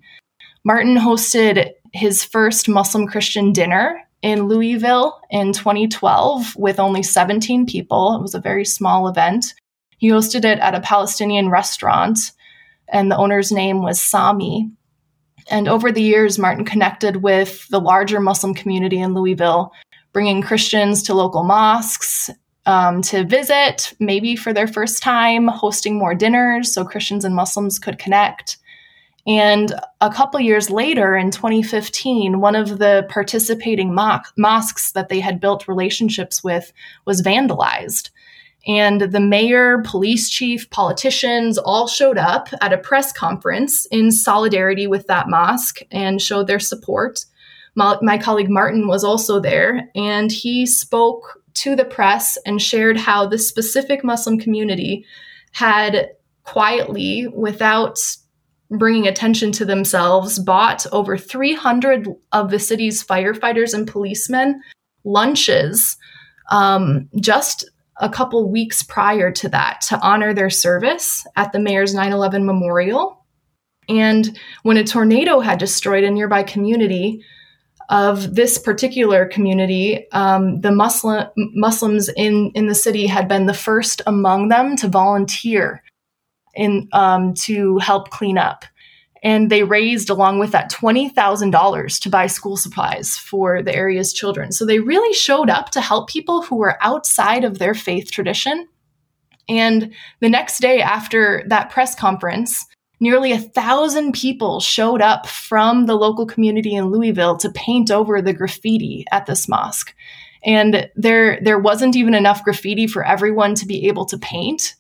Martin 0.64 0.96
hosted 0.96 1.72
his 1.94 2.24
first 2.24 2.70
Muslim 2.70 3.08
Christian 3.08 3.52
dinner 3.52 4.00
in 4.22 4.48
Louisville 4.48 5.20
in 5.30 5.54
2012 5.54 6.56
with 6.56 6.80
only 6.80 7.04
17 7.04 7.66
people. 7.66 8.16
It 8.16 8.22
was 8.22 8.36
a 8.36 8.42
very 8.42 8.66
small 8.66 9.08
event. 9.08 9.54
He 9.98 10.10
hosted 10.10 10.46
it 10.46 10.60
at 10.60 10.76
a 10.76 10.82
Palestinian 10.82 11.50
restaurant, 11.50 12.32
and 12.88 13.12
the 13.12 13.18
owner's 13.18 13.52
name 13.52 13.82
was 13.82 14.02
Sami. 14.02 14.70
And 15.50 15.68
over 15.68 15.92
the 15.92 16.02
years, 16.02 16.40
Martin 16.40 16.66
connected 16.66 17.18
with 17.18 17.68
the 17.70 17.80
larger 17.80 18.20
Muslim 18.20 18.54
community 18.54 19.00
in 19.00 19.14
Louisville, 19.14 19.72
bringing 20.14 20.42
Christians 20.42 21.04
to 21.04 21.14
local 21.14 21.44
mosques 21.44 22.30
um, 22.66 23.02
to 23.04 23.24
visit, 23.24 23.94
maybe 24.00 24.36
for 24.36 24.54
their 24.54 24.68
first 24.68 25.02
time, 25.02 25.48
hosting 25.48 25.98
more 25.98 26.14
dinners 26.14 26.74
so 26.74 26.86
Christians 26.86 27.26
and 27.26 27.36
Muslims 27.36 27.80
could 27.80 27.98
connect. 27.98 28.58
And 29.28 29.74
a 30.00 30.10
couple 30.10 30.40
years 30.40 30.70
later, 30.70 31.16
in 31.16 31.32
2015, 31.32 32.40
one 32.40 32.56
of 32.56 32.80
the 32.80 33.06
participating 33.10 33.94
mo- 33.94 34.20
mosques 34.38 34.92
that 34.94 35.10
they 35.10 35.20
had 35.20 35.40
built 35.40 35.68
relationships 35.68 36.44
with 36.44 36.74
was 37.06 37.22
vandalized. 37.22 38.10
And 38.68 39.02
the 39.02 39.20
mayor, 39.20 39.82
police 39.84 40.30
chief, 40.30 40.70
politicians 40.70 41.58
all 41.58 41.88
showed 41.88 42.18
up 42.18 42.50
at 42.62 42.74
a 42.74 42.78
press 42.78 43.12
conference 43.12 43.86
in 43.88 44.12
solidarity 44.12 44.86
with 44.88 45.08
that 45.08 45.30
mosque 45.30 45.80
and 45.92 46.22
showed 46.22 46.48
their 46.48 46.60
support. 46.60 47.26
My, 47.74 47.98
my 48.02 48.18
colleague 48.18 48.50
Martin 48.50 48.88
was 48.88 49.04
also 49.04 49.40
there, 49.40 49.90
and 49.96 50.32
he 50.32 50.66
spoke 50.66 51.42
to 51.56 51.76
the 51.76 51.86
press 51.86 52.38
and 52.46 52.62
shared 52.62 52.98
how 52.98 53.26
the 53.26 53.38
specific 53.38 54.04
Muslim 54.04 54.38
community 54.38 55.06
had 55.54 56.10
quietly, 56.44 57.28
without 57.28 57.98
bringing 58.72 59.08
attention 59.08 59.52
to 59.52 59.66
themselves, 59.66 60.40
bought 60.40 60.86
over 60.92 61.18
300 61.18 62.08
of 62.32 62.52
the 62.52 62.60
city's 62.60 63.04
firefighters 63.04 63.74
and 63.74 63.88
policemen 63.88 64.62
lunches 65.04 65.98
um, 66.52 67.10
just 67.20 67.70
a 67.98 68.10
couple 68.10 68.50
weeks 68.50 68.82
prior 68.82 69.32
to 69.32 69.50
that 69.50 69.82
to 69.82 70.00
honor 70.00 70.34
their 70.34 70.50
service 70.50 71.26
at 71.36 71.52
the 71.52 71.60
mayor's 71.60 71.94
9 71.94 72.12
11 72.12 72.46
memorial. 72.46 73.26
And 73.90 74.38
when 74.64 74.78
a 74.78 74.84
tornado 74.84 75.40
had 75.40 75.60
destroyed 75.60 76.04
a 76.04 76.12
nearby 76.12 76.44
community, 76.44 77.24
of 77.92 78.36
this 78.36 78.58
particular 78.58 79.26
community, 79.26 80.10
um, 80.14 80.62
the 80.62 80.72
Muslim 80.72 81.28
Muslims 81.36 82.10
in 82.16 82.52
in 82.56 82.68
the 82.68 82.74
city 82.74 83.06
had 83.06 83.28
been 83.28 83.46
the 83.46 83.54
first 83.54 84.02
among 84.08 84.48
them 84.48 84.78
to 84.78 84.88
volunteer 84.88 85.84
in 86.54 86.88
um, 86.92 87.34
to 87.36 87.78
help 87.78 88.10
clean 88.10 88.38
up, 88.38 88.66
and 89.24 89.50
they 89.50 89.64
raised 89.64 90.10
along 90.10 90.40
with 90.40 90.52
that 90.52 90.70
twenty 90.70 91.10
thousand 91.10 91.52
dollars 91.52 92.00
to 92.00 92.10
buy 92.10 92.28
school 92.28 92.58
supplies 92.58 93.18
for 93.18 93.62
the 93.62 93.76
area's 93.76 94.14
children. 94.14 94.52
So 94.52 94.66
they 94.66 94.80
really 94.80 95.14
showed 95.14 95.50
up 95.50 95.70
to 95.72 95.82
help 95.82 96.10
people 96.10 96.42
who 96.42 96.58
were 96.58 96.78
outside 96.82 97.44
of 97.44 97.60
their 97.60 97.74
faith 97.74 98.12
tradition. 98.12 98.68
And 99.50 99.94
the 100.20 100.30
next 100.30 100.60
day 100.60 100.82
after 100.82 101.44
that 101.48 101.70
press 101.70 101.96
conference, 101.96 102.66
nearly 103.00 103.32
a 103.32 103.40
thousand 103.40 104.14
people 104.14 104.60
showed 104.60 105.02
up 105.02 105.26
from 105.28 105.88
the 105.88 105.96
local 105.96 106.26
community 106.26 106.76
in 106.76 106.92
Louisville 106.92 107.36
to 107.38 107.50
paint 107.50 107.92
over 107.92 108.22
the 108.22 108.34
graffiti 108.34 109.06
at 109.12 109.26
this 109.26 109.48
mosque. 109.50 109.94
And 110.44 110.90
there, 110.96 111.40
there 111.42 111.60
wasn't 111.60 111.96
even 111.96 112.14
enough 112.14 112.44
graffiti 112.44 112.88
for 112.88 113.06
everyone 113.06 113.56
to 113.56 113.66
be 113.66 113.88
able 113.88 114.06
to 114.06 114.18
paint 114.18 114.76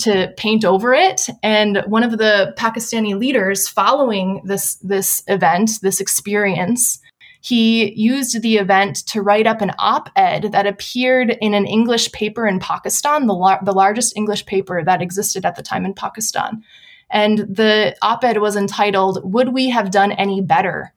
to 0.00 0.32
paint 0.36 0.64
over 0.64 0.94
it. 0.94 1.28
And 1.42 1.82
one 1.86 2.02
of 2.02 2.18
the 2.18 2.54
Pakistani 2.56 3.18
leaders 3.18 3.68
following 3.68 4.42
this 4.44 4.76
this 4.76 5.22
event, 5.26 5.80
this 5.82 6.00
experience, 6.00 7.00
he 7.40 7.92
used 7.94 8.42
the 8.42 8.56
event 8.56 9.06
to 9.06 9.22
write 9.22 9.46
up 9.46 9.60
an 9.60 9.72
op-ed 9.78 10.50
that 10.50 10.66
appeared 10.66 11.36
in 11.40 11.54
an 11.54 11.66
English 11.66 12.10
paper 12.10 12.46
in 12.46 12.58
Pakistan, 12.58 13.26
the, 13.26 13.34
lar- 13.34 13.60
the 13.62 13.72
largest 13.72 14.16
English 14.16 14.46
paper 14.46 14.82
that 14.84 15.00
existed 15.00 15.44
at 15.44 15.54
the 15.54 15.62
time 15.62 15.84
in 15.84 15.94
Pakistan. 15.94 16.64
And 17.08 17.38
the 17.38 17.96
op 18.02 18.24
ed 18.24 18.38
was 18.38 18.56
entitled, 18.56 19.20
Would 19.32 19.52
We 19.52 19.70
Have 19.70 19.92
Done 19.92 20.10
Any 20.10 20.40
Better? 20.40 20.92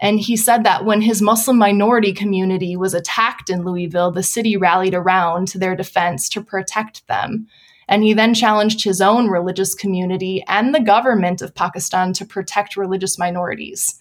And 0.00 0.18
he 0.18 0.36
said 0.36 0.64
that 0.64 0.84
when 0.86 1.02
his 1.02 1.20
Muslim 1.20 1.58
minority 1.58 2.12
community 2.12 2.76
was 2.76 2.94
attacked 2.94 3.50
in 3.50 3.62
Louisville, 3.62 4.10
the 4.10 4.22
city 4.22 4.56
rallied 4.56 4.94
around 4.94 5.48
to 5.48 5.58
their 5.58 5.76
defense 5.76 6.28
to 6.30 6.42
protect 6.42 7.06
them. 7.08 7.46
And 7.88 8.02
he 8.02 8.14
then 8.14 8.34
challenged 8.34 8.82
his 8.82 9.00
own 9.00 9.28
religious 9.28 9.74
community 9.74 10.42
and 10.48 10.74
the 10.74 10.80
government 10.80 11.42
of 11.42 11.54
Pakistan 11.54 12.12
to 12.14 12.24
protect 12.24 12.76
religious 12.76 13.18
minorities. 13.18 14.00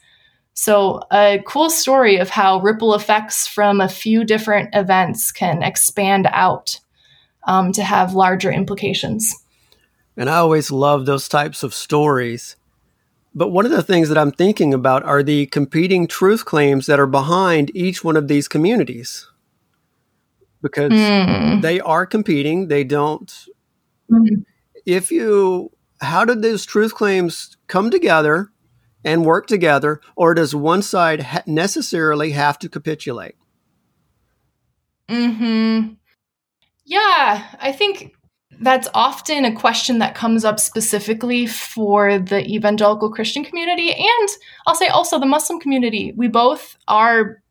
So, 0.55 1.01
a 1.11 1.41
cool 1.47 1.69
story 1.69 2.17
of 2.17 2.29
how 2.29 2.59
ripple 2.61 2.93
effects 2.93 3.47
from 3.47 3.81
a 3.81 3.89
few 3.89 4.23
different 4.23 4.69
events 4.73 5.31
can 5.31 5.63
expand 5.63 6.27
out 6.31 6.79
um, 7.47 7.71
to 7.73 7.83
have 7.83 8.13
larger 8.13 8.51
implications. 8.51 9.33
And 10.15 10.29
I 10.29 10.37
always 10.37 10.69
love 10.69 11.05
those 11.05 11.27
types 11.27 11.63
of 11.63 11.73
stories. 11.73 12.55
But 13.35 13.49
one 13.49 13.65
of 13.65 13.71
the 13.71 13.81
things 13.81 14.09
that 14.09 14.17
I'm 14.17 14.31
thinking 14.31 14.73
about 14.73 15.03
are 15.03 15.23
the 15.23 15.47
competing 15.47 16.07
truth 16.07 16.45
claims 16.45 16.85
that 16.85 16.99
are 16.99 17.07
behind 17.07 17.75
each 17.75 18.03
one 18.03 18.15
of 18.15 18.27
these 18.27 18.47
communities. 18.47 19.27
Because 20.61 20.91
mm. 20.91 21.61
they 21.61 21.79
are 21.79 22.05
competing, 22.05 22.67
they 22.67 22.83
don't. 22.83 23.47
Mm. 24.11 24.45
If 24.85 25.11
you, 25.11 25.71
how 26.01 26.25
did 26.25 26.41
those 26.41 26.65
truth 26.65 26.93
claims 26.93 27.57
come 27.67 27.89
together 27.89 28.49
and 29.05 29.25
work 29.25 29.47
together, 29.47 29.99
or 30.15 30.33
does 30.33 30.55
one 30.55 30.81
side 30.81 31.21
ha- 31.21 31.43
necessarily 31.45 32.31
have 32.31 32.57
to 32.59 32.69
capitulate? 32.69 33.35
Hmm. 35.09 35.93
Yeah, 36.85 37.47
I 37.59 37.71
think 37.71 38.13
that's 38.61 38.87
often 38.93 39.45
a 39.45 39.53
question 39.53 39.99
that 39.99 40.15
comes 40.15 40.45
up 40.45 40.59
specifically 40.59 41.45
for 41.47 42.19
the 42.19 42.45
evangelical 42.47 43.11
Christian 43.11 43.43
community 43.43 43.91
and 43.91 44.29
I'll 44.65 44.75
say 44.75 44.87
also 44.87 45.19
the 45.19 45.25
Muslim 45.25 45.59
community. 45.59 46.13
We 46.15 46.27
both 46.27 46.77
are 46.87 47.41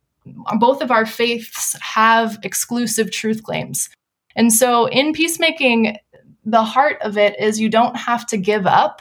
both 0.58 0.82
of 0.82 0.90
our 0.90 1.04
faiths 1.04 1.76
have 1.80 2.38
exclusive 2.42 3.10
truth 3.10 3.42
claims. 3.42 3.90
And 4.36 4.52
so 4.52 4.86
in 4.86 5.12
peacemaking, 5.12 5.96
the 6.44 6.64
heart 6.64 6.98
of 7.02 7.16
it 7.16 7.38
is 7.38 7.60
you 7.60 7.68
don't 7.68 7.96
have 7.96 8.26
to 8.26 8.36
give 8.36 8.66
up 8.66 9.00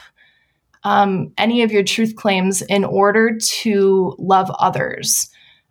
um, 0.84 1.32
any 1.38 1.62
of 1.62 1.72
your 1.72 1.82
truth 1.82 2.16
claims 2.16 2.62
in 2.62 2.84
order 2.84 3.36
to 3.38 4.14
love 4.18 4.50
others. 4.58 5.28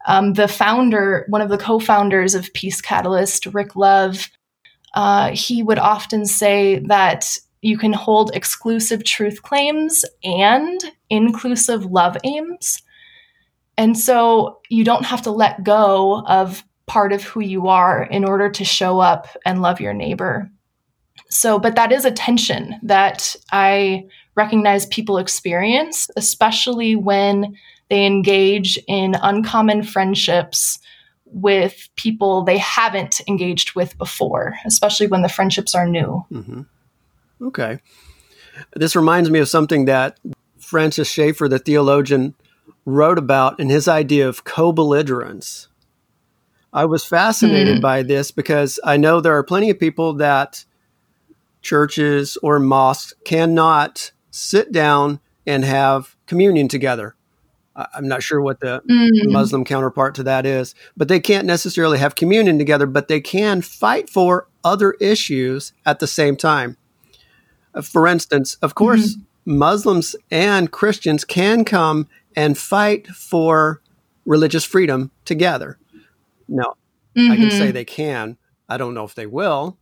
Um, 0.08 0.34
the 0.34 0.48
founder, 0.48 1.26
one 1.30 1.42
of 1.42 1.50
the 1.50 1.58
co 1.58 1.80
founders 1.80 2.34
of 2.34 2.52
Peace 2.54 2.82
Catalyst, 2.82 3.46
Rick 3.48 3.76
Love, 3.76 4.30
uh, 4.94 5.32
he 5.32 5.64
would 5.64 5.80
often 5.80 6.26
say 6.26 6.80
that 6.88 7.38
you 7.62 7.78
can 7.78 7.94
hold 7.94 8.32
exclusive 8.34 9.04
truth 9.04 9.44
claims 9.44 10.04
and 10.24 10.80
inclusive 11.10 11.86
love 11.86 12.18
aims. 12.24 12.82
And 13.78 13.98
so 13.98 14.60
you 14.70 14.84
don't 14.84 15.06
have 15.06 15.22
to 15.24 15.32
let 15.32 15.64
go 15.64 16.26
of 16.26 16.64
part 16.88 17.14
of 17.14 17.24
who 17.24 17.40
you 17.40 17.68
are 17.68 18.04
in 18.04 18.26
order 18.26 18.50
to 18.50 18.66
show 18.66 19.00
up 19.00 19.28
and 19.46 19.62
love 19.62 19.80
your 19.80 19.94
neighbor. 19.94 20.50
So, 21.30 21.60
but 21.60 21.76
that 21.76 21.92
is 21.92 22.06
a 22.06 22.12
tension 22.12 22.76
that 22.84 23.36
I 23.52 24.06
recognize 24.36 24.86
people 24.88 25.18
experience, 25.18 26.10
especially 26.18 26.96
when 26.96 27.56
they 27.90 28.06
engage 28.06 28.80
in 28.88 29.16
uncommon 29.22 29.84
friendships 29.84 30.80
with 31.26 31.90
people 31.96 32.44
they 32.44 32.58
haven't 32.58 33.22
engaged 33.28 33.76
with 33.76 33.98
before, 33.98 34.56
especially 34.66 35.08
when 35.08 35.22
the 35.22 35.30
friendships 35.30 35.74
are 35.76 35.88
new. 35.88 36.26
Mm-hmm. 36.32 36.62
Okay. 37.48 37.80
This 38.76 38.96
reminds 38.96 39.30
me 39.30 39.40
of 39.40 39.50
something 39.50 39.86
that 39.86 40.20
Francis 40.60 41.10
Schaeffer, 41.10 41.48
the 41.48 41.60
theologian, 41.60 42.36
wrote 42.86 43.18
about 43.18 43.60
in 43.60 43.70
his 43.70 43.88
idea 43.88 44.28
of 44.28 44.44
co 44.44 44.72
belligerence. 44.72 45.68
I 46.74 46.86
was 46.86 47.04
fascinated 47.04 47.80
mm. 47.80 47.82
by 47.82 48.04
this 48.04 48.32
because 48.32 48.80
I 48.84 48.96
know 48.98 49.20
there 49.20 49.38
are 49.38 49.44
plenty 49.44 49.70
of 49.70 49.80
people 49.80 50.14
that 50.14 50.64
churches 51.62 52.38
or 52.44 52.60
mosques 52.60 53.14
cannot 53.26 54.12
sit 54.32 54.72
down 54.72 55.20
and 55.46 55.64
have 55.64 56.16
communion 56.26 56.68
together 56.68 57.16
I'm 57.76 58.08
not 58.08 58.24
sure 58.24 58.42
what 58.42 58.60
the 58.60 58.82
mm. 58.90 59.32
Muslim 59.32 59.64
counterpart 59.64 60.16
to 60.16 60.24
that 60.24 60.46
is, 60.46 60.76
but 60.98 61.08
they 61.08 61.20
can't 61.20 61.48
necessarily 61.48 61.98
have 62.00 62.16
communion 62.16 62.58
together, 62.58 62.86
but 62.86 63.08
they 63.08 63.22
can 63.22 63.62
fight 63.62 64.10
for 64.10 64.48
other 64.64 64.94
issues 65.00 65.74
at 65.86 66.00
the 66.00 66.08
same 66.08 66.36
time. 66.36 66.78
Uh, 67.74 67.82
for 67.82 68.08
instance, 68.08 68.56
of 68.56 68.76
course, 68.76 69.16
mm-hmm. 69.16 69.58
Muslims 69.58 70.16
and 70.30 70.72
Christians 70.72 71.24
can 71.24 71.64
come 71.64 72.08
and 72.36 72.58
fight 72.58 73.08
for 73.08 73.82
religious 74.26 74.66
freedom 74.66 75.12
together. 75.24 75.78
No, 76.48 76.76
mm-hmm. 77.16 77.32
I 77.32 77.36
can 77.38 77.52
say 77.52 77.66
mm-hmm. 77.66 77.72
they 77.72 77.86
can. 77.86 78.38
I 78.68 78.78
don't 78.78 78.94
know 78.94 79.06
if 79.06 79.16
they 79.16 79.26
will. 79.28 79.78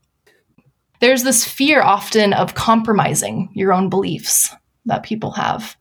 There's 1.00 1.24
this 1.24 1.46
fear 1.46 1.82
often 1.82 2.34
of 2.34 2.56
compromising 2.56 3.50
your 3.54 3.74
own 3.74 3.90
beliefs 3.90 4.54
that 4.86 5.04
people 5.04 5.32
have. 5.32 5.76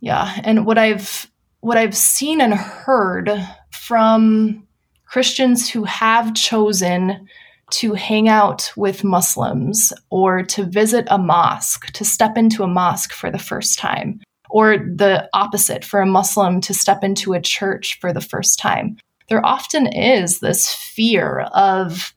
Yeah, 0.00 0.40
and 0.44 0.66
what 0.66 0.78
I've 0.78 1.30
what 1.60 1.78
I've 1.78 1.96
seen 1.96 2.40
and 2.40 2.54
heard 2.54 3.30
from 3.70 4.66
Christians 5.06 5.68
who 5.68 5.84
have 5.84 6.34
chosen 6.34 7.26
to 7.70 7.94
hang 7.94 8.28
out 8.28 8.70
with 8.76 9.02
Muslims 9.02 9.92
or 10.10 10.42
to 10.42 10.64
visit 10.64 11.06
a 11.10 11.18
mosque, 11.18 11.86
to 11.92 12.04
step 12.04 12.36
into 12.36 12.62
a 12.62 12.68
mosque 12.68 13.12
for 13.12 13.30
the 13.30 13.38
first 13.38 13.78
time, 13.78 14.20
or 14.50 14.78
the 14.78 15.28
opposite 15.32 15.84
for 15.84 16.00
a 16.00 16.06
Muslim 16.06 16.60
to 16.60 16.74
step 16.74 17.02
into 17.02 17.32
a 17.32 17.40
church 17.40 17.98
for 18.00 18.12
the 18.12 18.20
first 18.20 18.58
time. 18.58 18.96
There 19.28 19.44
often 19.44 19.88
is 19.88 20.38
this 20.38 20.72
fear 20.72 21.40
of, 21.52 22.14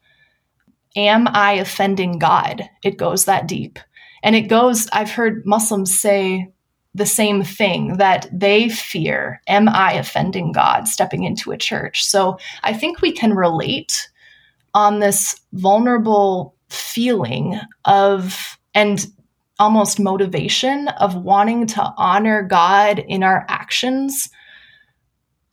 am 1.07 1.27
I 1.27 1.53
offending 1.53 2.19
God? 2.19 2.69
It 2.83 2.97
goes 2.97 3.25
that 3.25 3.47
deep. 3.47 3.79
And 4.23 4.35
it 4.35 4.43
goes, 4.43 4.87
I've 4.91 5.11
heard 5.11 5.45
Muslims 5.45 5.97
say 5.97 6.51
the 6.93 7.05
same 7.05 7.43
thing 7.43 7.97
that 7.97 8.27
they 8.33 8.69
fear, 8.69 9.41
am 9.47 9.69
I 9.69 9.93
offending 9.93 10.51
God 10.51 10.87
stepping 10.87 11.23
into 11.23 11.51
a 11.51 11.57
church? 11.57 12.03
So 12.03 12.37
I 12.63 12.73
think 12.73 13.01
we 13.01 13.11
can 13.11 13.33
relate 13.33 14.09
on 14.73 14.99
this 14.99 15.39
vulnerable 15.53 16.55
feeling 16.69 17.59
of 17.85 18.57
and 18.75 19.07
almost 19.59 19.99
motivation 19.99 20.87
of 20.99 21.15
wanting 21.15 21.67
to 21.67 21.93
honor 21.97 22.43
God 22.43 22.99
in 22.99 23.23
our 23.23 23.45
actions 23.49 24.29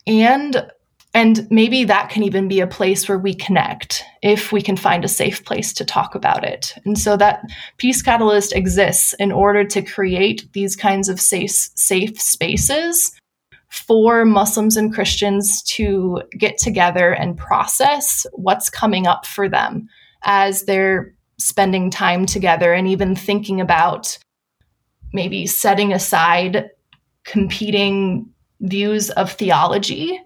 and 0.05 0.71
and 1.17 1.47
maybe 1.49 1.83
that 1.83 2.11
can 2.11 2.21
even 2.21 2.47
be 2.47 2.59
a 2.59 2.67
place 2.67 3.09
where 3.09 3.17
we 3.17 3.33
connect 3.33 4.03
if 4.21 4.51
we 4.51 4.61
can 4.61 4.77
find 4.77 5.03
a 5.03 5.07
safe 5.07 5.43
place 5.45 5.73
to 5.73 5.83
talk 5.83 6.13
about 6.13 6.43
it. 6.43 6.75
And 6.85 6.95
so 6.95 7.17
that 7.17 7.41
Peace 7.77 8.03
Catalyst 8.03 8.53
exists 8.53 9.15
in 9.17 9.31
order 9.31 9.63
to 9.63 9.81
create 9.81 10.47
these 10.53 10.75
kinds 10.75 11.09
of 11.09 11.19
safe 11.19 11.49
safe 11.49 12.21
spaces 12.21 13.19
for 13.69 14.25
Muslims 14.25 14.77
and 14.77 14.93
Christians 14.93 15.63
to 15.63 16.21
get 16.37 16.59
together 16.59 17.13
and 17.13 17.35
process 17.35 18.27
what's 18.33 18.69
coming 18.69 19.07
up 19.07 19.25
for 19.25 19.49
them 19.49 19.89
as 20.21 20.65
they're 20.65 21.15
spending 21.39 21.89
time 21.89 22.27
together 22.27 22.73
and 22.73 22.87
even 22.87 23.15
thinking 23.15 23.59
about 23.59 24.19
maybe 25.13 25.47
setting 25.47 25.93
aside 25.93 26.69
competing 27.23 28.29
views 28.61 29.09
of 29.09 29.31
theology 29.31 30.21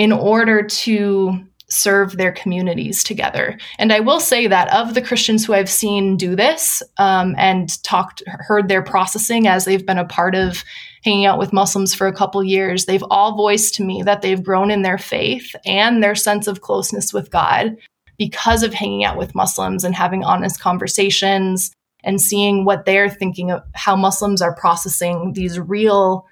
in 0.00 0.12
order 0.12 0.62
to 0.62 1.38
serve 1.68 2.16
their 2.16 2.32
communities 2.32 3.04
together. 3.04 3.58
And 3.78 3.92
I 3.92 4.00
will 4.00 4.18
say 4.18 4.46
that 4.46 4.72
of 4.72 4.94
the 4.94 5.02
Christians 5.02 5.44
who 5.44 5.52
I've 5.52 5.68
seen 5.68 6.16
do 6.16 6.34
this 6.34 6.82
um, 6.96 7.34
and 7.36 7.70
talked, 7.82 8.22
heard 8.26 8.68
their 8.68 8.80
processing 8.80 9.46
as 9.46 9.66
they've 9.66 9.84
been 9.84 9.98
a 9.98 10.06
part 10.06 10.34
of 10.34 10.64
hanging 11.04 11.26
out 11.26 11.38
with 11.38 11.52
Muslims 11.52 11.94
for 11.94 12.06
a 12.06 12.14
couple 12.14 12.42
years, 12.42 12.86
they've 12.86 13.04
all 13.10 13.36
voiced 13.36 13.74
to 13.74 13.84
me 13.84 14.02
that 14.02 14.22
they've 14.22 14.42
grown 14.42 14.70
in 14.70 14.80
their 14.80 14.96
faith 14.96 15.54
and 15.66 16.02
their 16.02 16.14
sense 16.14 16.46
of 16.46 16.62
closeness 16.62 17.12
with 17.12 17.30
God 17.30 17.76
because 18.16 18.62
of 18.62 18.72
hanging 18.72 19.04
out 19.04 19.18
with 19.18 19.34
Muslims 19.34 19.84
and 19.84 19.94
having 19.94 20.24
honest 20.24 20.62
conversations 20.62 21.72
and 22.04 22.22
seeing 22.22 22.64
what 22.64 22.86
they're 22.86 23.10
thinking 23.10 23.50
of 23.50 23.62
how 23.74 23.96
Muslims 23.96 24.40
are 24.40 24.56
processing 24.56 25.34
these 25.34 25.60
real 25.60 26.26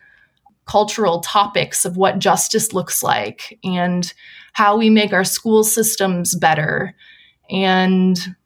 cultural 0.68 1.20
topics 1.20 1.84
of 1.84 1.96
what 1.96 2.18
justice 2.18 2.72
looks 2.72 3.02
like 3.02 3.58
and 3.64 4.12
how 4.52 4.76
we 4.76 4.90
make 4.90 5.12
our 5.12 5.24
school 5.24 5.64
systems 5.64 6.34
better 6.36 6.94
and 7.50 8.36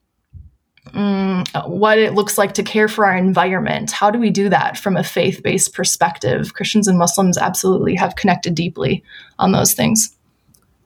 um, 0.94 1.44
what 1.66 1.98
it 1.98 2.14
looks 2.14 2.38
like 2.38 2.54
to 2.54 2.62
care 2.62 2.88
for 2.88 3.06
our 3.06 3.16
environment. 3.16 3.90
How 3.90 4.10
do 4.10 4.18
we 4.18 4.30
do 4.30 4.48
that 4.48 4.78
from 4.78 4.96
a 4.96 5.04
faith 5.04 5.42
based 5.42 5.74
perspective? 5.74 6.54
Christians 6.54 6.88
and 6.88 6.98
Muslims 6.98 7.38
absolutely 7.38 7.94
have 7.96 8.16
connected 8.16 8.54
deeply 8.54 9.02
on 9.38 9.52
those 9.52 9.74
things. 9.74 10.16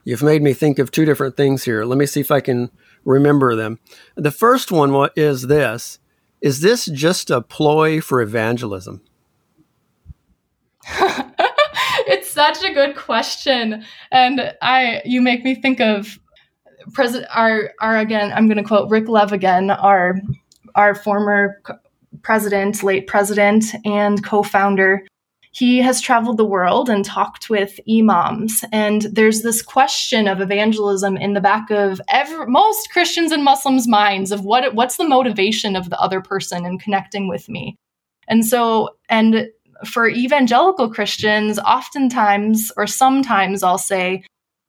You've 0.05 0.23
made 0.23 0.43
me 0.43 0.53
think 0.53 0.79
of 0.79 0.91
two 0.91 1.05
different 1.05 1.37
things 1.37 1.65
here. 1.65 1.85
Let 1.85 1.99
me 1.99 2.07
see 2.07 2.21
if 2.21 2.31
I 2.31 2.41
can 2.41 2.71
remember 3.05 3.57
them. 3.57 3.79
The 4.15 4.31
first 4.31 4.71
one 4.71 5.11
is 5.17 5.49
this 5.49 5.99
Is 6.41 6.61
this 6.61 6.87
just 6.87 7.31
a 7.31 7.41
ploy 7.41 8.01
for 8.01 8.23
evangelism? 8.23 9.03
such 12.37 12.63
a 12.63 12.73
good 12.73 12.95
question. 12.95 13.83
And 14.13 14.55
I 14.63 15.03
you 15.05 15.21
make 15.21 15.43
me 15.43 15.55
think 15.55 15.81
of 15.81 16.19
president 16.93 17.29
our 17.35 17.73
our 17.81 17.99
again 17.99 18.31
i'm 18.33 18.47
going 18.47 18.59
to 18.59 18.63
quote 18.63 18.89
Rick 18.89 19.09
Love 19.09 19.33
again 19.33 19.71
our 19.71 20.21
our 20.77 20.95
former 20.95 21.61
president 22.23 22.83
late 22.83 23.07
president 23.07 23.65
and 23.85 24.25
co-founder. 24.25 25.07
He 25.53 25.79
has 25.79 26.01
traveled 26.01 26.37
the 26.37 26.45
world 26.45 26.91
and 26.91 27.05
talked 27.05 27.49
with 27.49 27.81
imams. 27.91 28.63
And 28.73 29.03
there's 29.03 29.43
this 29.43 29.63
question 29.63 30.29
of 30.29 30.41
evangelism 30.41 31.17
in 31.17 31.33
the 31.33 31.41
back 31.41 31.71
of 31.71 32.01
every, 32.09 32.47
most 32.47 32.91
christians 32.93 33.33
and 33.33 33.43
muslims 33.43 33.89
minds 33.89 34.33
of 34.33 34.45
what 34.45 34.75
what's 34.75 34.97
the 34.97 35.09
motivation 35.09 35.77
of 35.77 35.89
the 35.89 35.99
other 35.99 36.21
person 36.21 36.67
in 36.67 36.79
connecting 36.79 37.29
with 37.29 37.49
me? 37.49 37.77
And 38.29 38.45
so 38.45 38.91
and 39.09 39.49
for 39.85 40.09
evangelical 40.09 40.89
christians 40.89 41.59
oftentimes 41.59 42.73
or 42.77 42.87
sometimes 42.87 43.63
i'll 43.63 43.79
say 43.79 44.25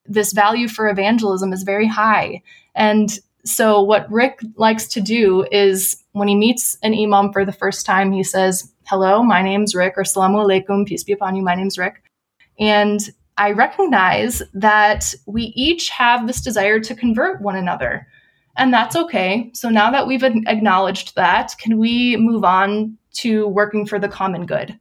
this 0.08 0.34
value 0.34 0.67
for 0.67 0.89
evangelism 0.89 1.54
is 1.54 1.63
very 1.63 1.88
high. 1.88 2.41
And 2.76 3.10
so, 3.46 3.82
what 3.82 4.12
Rick 4.12 4.41
likes 4.56 4.88
to 4.89 5.02
do 5.02 5.46
is 5.52 6.04
when 6.12 6.28
he 6.28 6.36
meets 6.36 6.78
an 6.84 6.93
imam 6.93 7.32
for 7.32 7.46
the 7.46 7.52
first 7.52 7.86
time, 7.86 8.12
he 8.12 8.24
says, 8.24 8.72
Hello, 8.88 9.24
my 9.24 9.41
name's 9.41 9.76
Rick, 9.76 9.93
or 9.98 10.04
Salamu 10.04 10.46
alaikum, 10.46 10.86
peace 10.86 11.04
be 11.04 11.13
upon 11.13 11.36
you, 11.36 11.43
my 11.43 11.56
name's 11.56 11.78
Rick. 11.78 12.04
And 12.60 13.00
I 13.38 13.52
recognize 13.52 14.41
that 14.54 15.13
we 15.26 15.54
each 15.56 15.89
have 15.89 16.26
this 16.26 16.41
desire 16.41 16.80
to 16.80 16.96
convert 16.96 17.41
one 17.41 17.56
another. 17.56 18.08
And 18.58 18.74
that's 18.74 18.96
okay. 18.96 19.52
So 19.54 19.70
now 19.70 19.91
that 19.91 20.08
we've 20.08 20.24
acknowledged 20.24 21.15
that, 21.15 21.54
can 21.60 21.78
we 21.78 22.17
move 22.17 22.43
on 22.43 22.98
to 23.15 23.48
working 23.48 23.86
for 23.86 24.00
the 24.00 24.08
common 24.08 24.48
good? 24.48 24.78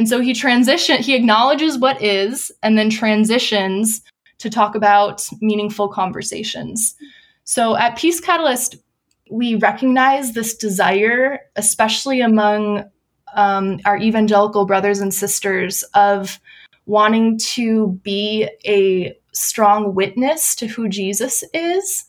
And 0.00 0.08
so 0.08 0.18
he 0.18 0.32
transition 0.32 1.02
he 1.02 1.14
acknowledges 1.14 1.76
what 1.76 2.00
is 2.00 2.50
and 2.62 2.78
then 2.78 2.88
transitions 2.88 4.00
to 4.38 4.48
talk 4.48 4.74
about 4.74 5.28
meaningful 5.42 5.88
conversations. 5.88 6.94
So 7.44 7.76
at 7.76 7.98
Peace 7.98 8.18
Catalyst, 8.18 8.76
we 9.30 9.56
recognize 9.56 10.32
this 10.32 10.56
desire, 10.56 11.40
especially 11.54 12.22
among 12.22 12.84
um, 13.34 13.78
our 13.84 13.98
evangelical 13.98 14.64
brothers 14.64 15.00
and 15.00 15.12
sisters, 15.12 15.82
of 15.92 16.40
wanting 16.86 17.36
to 17.52 17.88
be 18.02 18.48
a 18.64 19.14
strong 19.32 19.94
witness 19.94 20.54
to 20.54 20.66
who 20.66 20.88
Jesus 20.88 21.44
is. 21.52 22.06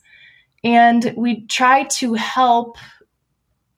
And 0.64 1.12
we 1.14 1.44
try 1.48 1.84
to 1.84 2.14
help 2.14 2.78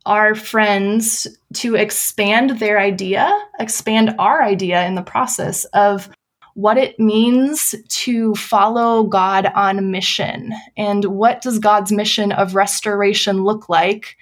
our 0.07 0.35
friends 0.35 1.27
to 1.55 1.77
expand 1.77 2.59
their 2.59 2.79
idea, 2.79 3.33
expand 3.59 4.15
our 4.19 4.43
idea 4.43 4.87
in 4.87 4.95
the 4.95 5.03
process 5.03 5.65
of 5.67 6.09
what 6.55 6.77
it 6.77 6.99
means 7.01 7.75
to 7.89 8.35
follow 8.37 9.05
God 9.05 9.47
on 9.55 9.91
mission 9.91 10.53
and 10.77 11.05
what 11.07 11.41
does 11.43 11.59
God's 11.59 11.91
mission 11.91 12.31
of 12.33 12.55
restoration 12.55 13.43
look 13.43 13.69
like 13.69 14.17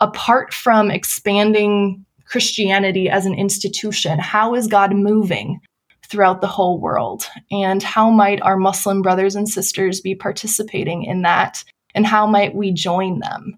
apart 0.00 0.54
from 0.54 0.90
expanding 0.90 2.04
Christianity 2.26 3.08
as 3.08 3.26
an 3.26 3.34
institution. 3.34 4.18
How 4.18 4.54
is 4.54 4.66
God 4.66 4.94
moving 4.94 5.60
throughout 6.06 6.40
the 6.40 6.46
whole 6.46 6.80
world? 6.80 7.26
And 7.50 7.82
how 7.82 8.10
might 8.10 8.40
our 8.42 8.56
Muslim 8.56 9.02
brothers 9.02 9.36
and 9.36 9.48
sisters 9.48 10.00
be 10.00 10.14
participating 10.14 11.04
in 11.04 11.22
that? 11.22 11.64
And 11.94 12.06
how 12.06 12.26
might 12.26 12.54
we 12.54 12.72
join 12.72 13.20
them? 13.20 13.56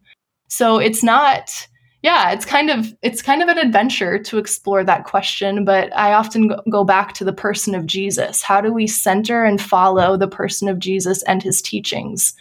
So 0.49 0.79
it's 0.79 1.03
not 1.03 1.69
yeah, 2.07 2.31
it's 2.31 2.45
kind 2.45 2.71
of 2.71 2.95
it's 3.03 3.21
kind 3.21 3.43
of 3.43 3.49
an 3.49 3.59
adventure 3.59 4.17
to 4.17 4.39
explore 4.39 4.85
that 4.85 5.03
question, 5.03 5.65
but 5.65 5.95
I 5.97 6.13
often 6.13 6.53
go 6.71 6.85
back 6.85 7.15
to 7.15 7.25
the 7.25 7.33
person 7.33 7.75
of 7.75 7.85
Jesus. 7.85 8.43
How 8.43 8.61
do 8.61 8.73
we 8.73 8.87
center 8.87 9.45
and 9.45 9.61
follow 9.61 10.17
the 10.17 10.29
person 10.29 10.69
of 10.69 10.79
Jesus 10.79 11.25
and 11.25 11.43
his 11.43 11.61
teachings 11.61 12.35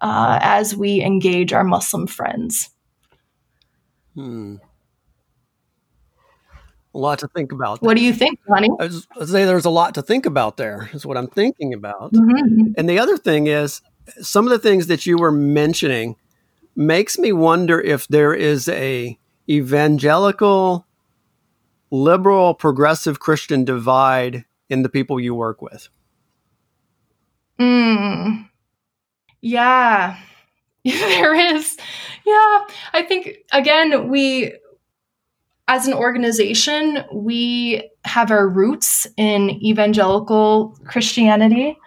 uh, 0.00 0.38
as 0.40 0.76
we 0.76 1.02
engage 1.02 1.52
our 1.52 1.64
Muslim 1.64 2.06
friends? 2.06 2.70
Hmm. 4.14 4.56
A 6.94 6.98
lot 6.98 7.18
to 7.18 7.28
think 7.28 7.50
about. 7.50 7.80
There. 7.80 7.88
What 7.88 7.96
do 7.96 8.04
you 8.04 8.12
think, 8.12 8.38
honey? 8.48 8.70
I 8.78 8.84
was, 8.84 9.08
I 9.20 9.24
say 9.24 9.44
there's 9.44 9.64
a 9.64 9.70
lot 9.70 9.94
to 9.94 10.02
think 10.02 10.24
about 10.24 10.56
there. 10.56 10.88
Is 10.92 11.04
what 11.04 11.16
I'm 11.16 11.28
thinking 11.28 11.74
about. 11.74 12.12
Mm-hmm. 12.12 12.74
And 12.76 12.88
the 12.88 13.00
other 13.00 13.16
thing 13.16 13.48
is 13.48 13.82
some 14.20 14.44
of 14.44 14.50
the 14.50 14.58
things 14.60 14.86
that 14.86 15.04
you 15.04 15.16
were 15.16 15.32
mentioning 15.32 16.14
makes 16.80 17.18
me 17.18 17.30
wonder 17.30 17.80
if 17.80 18.08
there 18.08 18.32
is 18.32 18.68
a 18.68 19.18
evangelical 19.48 20.86
liberal 21.90 22.54
progressive 22.54 23.20
christian 23.20 23.64
divide 23.64 24.44
in 24.68 24.82
the 24.82 24.88
people 24.88 25.20
you 25.20 25.34
work 25.34 25.60
with 25.60 25.88
mm. 27.58 28.48
yeah 29.40 30.16
there 30.84 31.34
is 31.34 31.76
yeah 32.24 32.60
i 32.94 33.04
think 33.06 33.36
again 33.52 34.08
we 34.08 34.52
as 35.70 35.86
an 35.86 35.94
organization, 35.94 37.04
we 37.12 37.88
have 38.04 38.32
our 38.32 38.48
roots 38.48 39.06
in 39.16 39.50
evangelical 39.64 40.76
Christianity, 40.84 41.78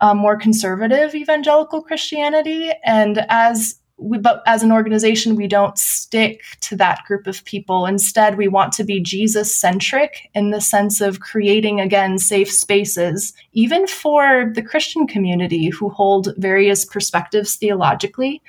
um, 0.00 0.18
more 0.18 0.36
conservative 0.36 1.12
evangelical 1.16 1.82
Christianity. 1.82 2.70
And 2.84 3.26
as 3.28 3.80
we, 4.02 4.18
but 4.18 4.42
as 4.46 4.62
an 4.62 4.72
organization, 4.72 5.36
we 5.36 5.46
don't 5.46 5.78
stick 5.78 6.42
to 6.60 6.76
that 6.76 7.04
group 7.06 7.26
of 7.26 7.44
people. 7.44 7.86
Instead, 7.86 8.36
we 8.36 8.48
want 8.48 8.72
to 8.74 8.84
be 8.84 9.00
Jesus 9.00 9.54
centric 9.54 10.30
in 10.34 10.50
the 10.50 10.60
sense 10.60 11.00
of 11.00 11.20
creating, 11.20 11.80
again, 11.80 12.18
safe 12.18 12.50
spaces, 12.50 13.32
even 13.52 13.86
for 13.86 14.52
the 14.54 14.62
Christian 14.62 15.06
community 15.06 15.68
who 15.68 15.88
hold 15.88 16.34
various 16.36 16.84
perspectives 16.84 17.56
theologically, 17.56 18.42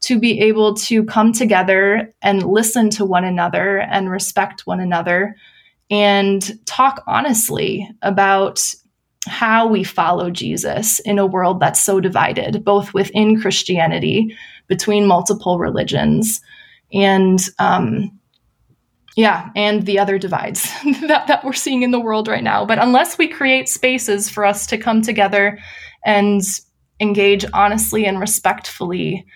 to 0.00 0.18
be 0.18 0.40
able 0.40 0.74
to 0.74 1.04
come 1.04 1.32
together 1.32 2.10
and 2.22 2.44
listen 2.44 2.88
to 2.90 3.04
one 3.04 3.24
another 3.24 3.80
and 3.80 4.10
respect 4.10 4.66
one 4.66 4.80
another 4.80 5.36
and 5.90 6.58
talk 6.66 7.02
honestly 7.06 7.90
about 8.02 8.74
how 9.26 9.66
we 9.66 9.84
follow 9.84 10.30
Jesus 10.30 10.98
in 11.00 11.18
a 11.18 11.26
world 11.26 11.60
that's 11.60 11.80
so 11.80 12.00
divided, 12.00 12.64
both 12.64 12.94
within 12.94 13.38
Christianity, 13.38 14.34
between 14.70 15.06
multiple 15.06 15.58
religions, 15.58 16.40
and 16.94 17.40
um, 17.58 18.18
yeah, 19.16 19.50
and 19.54 19.84
the 19.84 19.98
other 19.98 20.18
divides 20.18 20.62
that, 21.02 21.26
that 21.26 21.44
we're 21.44 21.52
seeing 21.52 21.82
in 21.82 21.90
the 21.90 22.00
world 22.00 22.28
right 22.28 22.42
now. 22.42 22.64
But 22.64 22.78
unless 22.78 23.18
we 23.18 23.28
create 23.28 23.68
spaces 23.68 24.30
for 24.30 24.46
us 24.46 24.66
to 24.68 24.78
come 24.78 25.02
together 25.02 25.58
and 26.06 26.40
engage 27.00 27.44
honestly 27.52 28.06
and 28.06 28.20
respectfully, 28.20 29.26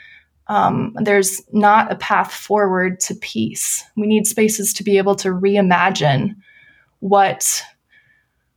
um, 0.46 0.94
there's 1.02 1.42
not 1.52 1.90
a 1.90 1.96
path 1.96 2.32
forward 2.32 3.00
to 3.00 3.14
peace. 3.16 3.82
We 3.96 4.06
need 4.06 4.26
spaces 4.26 4.72
to 4.74 4.84
be 4.84 4.96
able 4.96 5.16
to 5.16 5.28
reimagine 5.28 6.36
what 7.00 7.62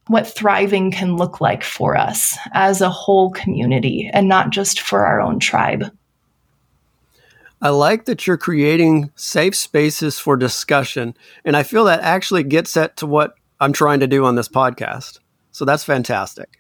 what 0.08 0.26
thriving 0.26 0.90
can 0.90 1.18
look 1.18 1.42
like 1.42 1.64
for 1.64 1.98
us 1.98 2.38
as 2.54 2.80
a 2.80 2.90
whole 2.90 3.30
community 3.32 4.10
and 4.14 4.30
not 4.30 4.52
just 4.52 4.80
for 4.80 5.06
our 5.06 5.20
own 5.20 5.38
tribe. 5.40 5.92
I 7.62 7.70
like 7.70 8.06
that 8.06 8.28
you're 8.28 8.38
creating 8.38 9.12
safe 9.16 9.56
spaces 9.56 10.20
for 10.20 10.38
discussion. 10.38 11.16
And 11.44 11.58
I 11.58 11.64
feel 11.64 11.86
that 11.86 12.02
actually 12.02 12.44
gets 12.44 12.78
at 12.78 12.98
to 12.98 13.08
what 13.08 13.34
I'm 13.60 13.74
trying 13.74 14.00
to 14.02 14.08
do 14.08 14.26
on 14.26 14.36
this 14.36 14.48
podcast. 14.48 15.20
So 15.52 15.66
that's 15.66 15.84
fantastic. 15.84 16.60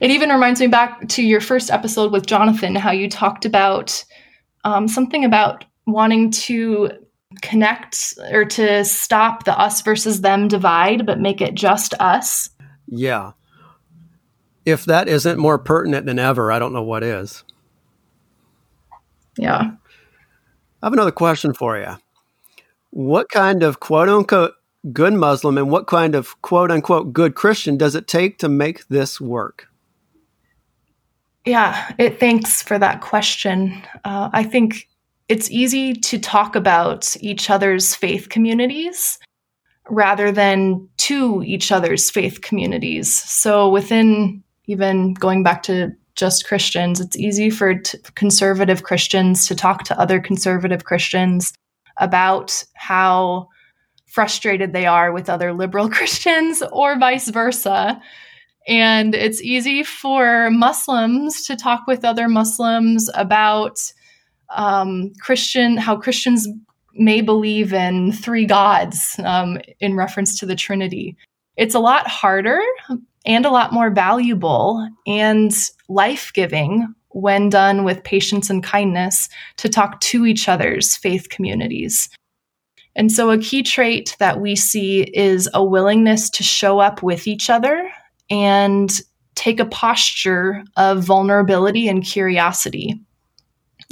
It 0.00 0.10
even 0.10 0.30
reminds 0.30 0.60
me 0.60 0.66
back 0.66 1.08
to 1.10 1.22
your 1.22 1.40
first 1.40 1.70
episode 1.70 2.10
with 2.10 2.26
Jonathan, 2.26 2.74
how 2.74 2.90
you 2.90 3.08
talked 3.08 3.44
about 3.44 4.04
um, 4.64 4.88
something 4.88 5.24
about 5.24 5.64
wanting 5.86 6.32
to 6.32 6.90
connect 7.40 8.14
or 8.32 8.44
to 8.44 8.84
stop 8.84 9.44
the 9.44 9.56
us 9.58 9.80
versus 9.80 10.20
them 10.20 10.48
divide, 10.48 11.06
but 11.06 11.20
make 11.20 11.40
it 11.40 11.54
just 11.54 11.94
us. 12.00 12.50
Yeah. 12.88 13.32
If 14.66 14.84
that 14.86 15.08
isn't 15.08 15.38
more 15.38 15.58
pertinent 15.58 16.06
than 16.06 16.18
ever, 16.18 16.50
I 16.50 16.58
don't 16.58 16.72
know 16.72 16.82
what 16.82 17.04
is. 17.04 17.44
Yeah. 19.38 19.70
I 20.82 20.86
have 20.86 20.92
another 20.92 21.12
question 21.12 21.54
for 21.54 21.78
you. 21.78 21.96
What 22.90 23.28
kind 23.30 23.62
of 23.62 23.78
quote 23.78 24.08
unquote 24.08 24.54
good 24.92 25.12
Muslim 25.14 25.56
and 25.56 25.70
what 25.70 25.86
kind 25.86 26.14
of 26.16 26.40
quote 26.42 26.72
unquote 26.72 27.12
good 27.12 27.36
Christian 27.36 27.76
does 27.76 27.94
it 27.94 28.08
take 28.08 28.38
to 28.38 28.48
make 28.48 28.88
this 28.88 29.20
work? 29.20 29.68
Yeah, 31.44 31.92
it 31.98 32.18
thanks 32.18 32.62
for 32.62 32.78
that 32.78 33.00
question. 33.00 33.82
Uh, 34.04 34.30
I 34.32 34.42
think 34.42 34.88
it's 35.28 35.50
easy 35.50 35.94
to 35.94 36.18
talk 36.18 36.56
about 36.56 37.16
each 37.20 37.48
other's 37.48 37.94
faith 37.94 38.28
communities 38.28 39.18
rather 39.88 40.30
than 40.30 40.88
to 40.96 41.42
each 41.44 41.72
other's 41.72 42.10
faith 42.10 42.40
communities. 42.42 43.22
So 43.22 43.68
within 43.68 44.42
even 44.66 45.14
going 45.14 45.42
back 45.42 45.62
to 45.64 45.92
just 46.14 46.46
Christians, 46.46 47.00
it's 47.00 47.16
easy 47.16 47.50
for 47.50 47.74
t- 47.74 47.98
conservative 48.14 48.82
Christians 48.82 49.46
to 49.46 49.54
talk 49.54 49.84
to 49.84 49.98
other 49.98 50.20
conservative 50.20 50.84
Christians 50.84 51.52
about 51.98 52.64
how 52.74 53.48
frustrated 54.06 54.72
they 54.72 54.86
are 54.86 55.12
with 55.12 55.30
other 55.30 55.52
liberal 55.52 55.88
Christians 55.90 56.62
or 56.72 56.98
vice 56.98 57.28
versa. 57.28 58.00
And 58.68 59.14
it's 59.14 59.42
easy 59.42 59.82
for 59.82 60.50
Muslims 60.50 61.46
to 61.46 61.56
talk 61.56 61.86
with 61.86 62.04
other 62.04 62.28
Muslims 62.28 63.10
about 63.14 63.78
um, 64.54 65.12
Christian, 65.20 65.76
how 65.76 65.96
Christians 65.96 66.46
may 66.94 67.22
believe 67.22 67.72
in 67.72 68.12
three 68.12 68.44
gods 68.44 69.18
um, 69.24 69.58
in 69.80 69.96
reference 69.96 70.38
to 70.38 70.46
the 70.46 70.54
Trinity. 70.54 71.16
It's 71.56 71.74
a 71.74 71.80
lot 71.80 72.06
harder 72.06 72.60
and 73.24 73.46
a 73.46 73.50
lot 73.50 73.72
more 73.72 73.90
valuable 73.90 74.86
and 75.06 75.52
life 75.92 76.32
giving 76.34 76.94
when 77.10 77.48
done 77.48 77.84
with 77.84 78.04
patience 78.04 78.48
and 78.48 78.62
kindness 78.62 79.28
to 79.56 79.68
talk 79.68 80.00
to 80.00 80.26
each 80.26 80.48
other's 80.48 80.96
faith 80.96 81.28
communities. 81.28 82.08
And 82.94 83.10
so, 83.10 83.30
a 83.30 83.38
key 83.38 83.62
trait 83.62 84.16
that 84.18 84.40
we 84.40 84.54
see 84.54 85.02
is 85.02 85.48
a 85.54 85.64
willingness 85.64 86.28
to 86.30 86.42
show 86.42 86.78
up 86.78 87.02
with 87.02 87.26
each 87.26 87.48
other 87.48 87.90
and 88.30 88.90
take 89.34 89.60
a 89.60 89.66
posture 89.66 90.62
of 90.76 91.02
vulnerability 91.02 91.88
and 91.88 92.04
curiosity. 92.04 93.00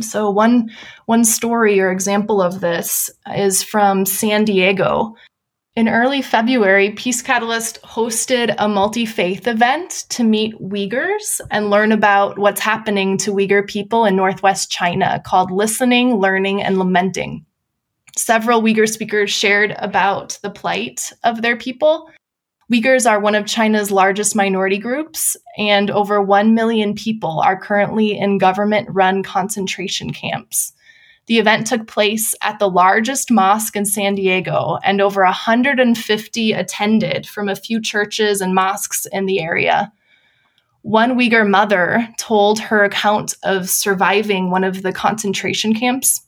So 0.01 0.31
one 0.31 0.71
one 1.07 1.25
story 1.25 1.81
or 1.81 1.91
example 1.91 2.41
of 2.41 2.61
this 2.61 3.11
is 3.35 3.63
from 3.63 4.07
San 4.07 4.45
Diego. 4.45 5.15
In 5.77 5.89
early 5.89 6.21
February, 6.21 6.91
Peace 6.91 7.23
Catalyst 7.23 7.81
hosted 7.83 8.55
a 8.59 8.69
multi-faith 8.69 9.47
event 9.47 10.05
to 10.09 10.25
meet 10.25 10.61
Uyghurs 10.61 11.41
and 11.53 11.71
learn 11.71 11.93
about 11.93 12.39
what's 12.39 12.61
happening 12.61 13.17
to 13.19 13.33
Uyghur 13.33 13.67
people 13.67 14.05
in 14.05 14.17
northwest 14.17 14.71
China 14.71 15.23
called 15.25 15.53
Listening, 15.53 16.17
Learning 16.17 16.61
and 16.61 16.77
Lamenting. 16.77 17.47
Several 18.17 18.61
Uyghur 18.61 18.89
speakers 18.89 19.31
shared 19.31 19.77
about 19.79 20.41
the 20.43 20.51
plight 20.51 21.13
of 21.23 21.41
their 21.41 21.57
people 21.57 22.11
Uyghurs 22.73 23.11
are 23.11 23.19
one 23.19 23.35
of 23.35 23.47
China's 23.47 23.91
largest 23.91 24.37
minority 24.37 24.79
groups, 24.79 25.37
and 25.59 25.91
over 25.91 26.23
1 26.23 26.55
million 26.55 26.95
people 26.95 27.41
are 27.41 27.61
currently 27.61 28.17
in 28.17 28.39
government 28.39 28.89
run 28.93 29.25
concentration 29.25 30.13
camps. 30.13 30.73
The 31.31 31.39
event 31.39 31.69
took 31.69 31.87
place 31.87 32.35
at 32.43 32.59
the 32.59 32.69
largest 32.69 33.31
mosque 33.31 33.77
in 33.77 33.85
San 33.85 34.17
Diego, 34.17 34.79
and 34.83 35.01
over 35.01 35.23
150 35.23 36.53
attended 36.53 37.25
from 37.25 37.49
a 37.49 37.55
few 37.55 37.81
churches 37.81 38.41
and 38.41 38.53
mosques 38.53 39.07
in 39.13 39.27
the 39.27 39.39
area. 39.39 39.93
One 40.83 41.17
Uyghur 41.17 41.49
mother 41.49 42.09
told 42.19 42.59
her 42.59 42.83
account 42.83 43.37
of 43.45 43.71
surviving 43.71 44.51
one 44.51 44.65
of 44.65 44.83
the 44.83 44.93
concentration 44.93 45.73
camps. 45.73 46.21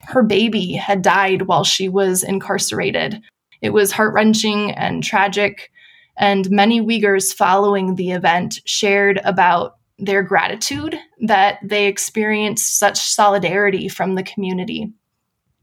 Her 0.00 0.22
baby 0.22 0.74
had 0.74 1.00
died 1.00 1.46
while 1.46 1.64
she 1.64 1.88
was 1.88 2.22
incarcerated. 2.22 3.22
It 3.62 3.70
was 3.70 3.90
heart 3.90 4.12
wrenching 4.12 4.72
and 4.72 5.02
tragic 5.02 5.70
and 6.18 6.50
many 6.50 6.82
Uyghurs 6.82 7.34
following 7.34 7.94
the 7.94 8.10
event 8.10 8.60
shared 8.66 9.18
about 9.24 9.78
their 9.98 10.22
gratitude 10.22 10.98
that 11.20 11.58
they 11.62 11.86
experienced 11.86 12.78
such 12.78 12.98
solidarity 12.98 13.88
from 13.88 14.14
the 14.14 14.22
community. 14.22 14.92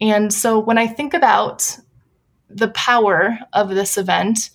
And 0.02 0.34
so 0.34 0.60
when 0.60 0.78
I 0.78 0.88
think 0.88 1.14
about 1.14 1.78
the 2.50 2.70
power 2.70 3.38
of 3.54 3.70
this 3.70 3.98
event, 3.98 4.50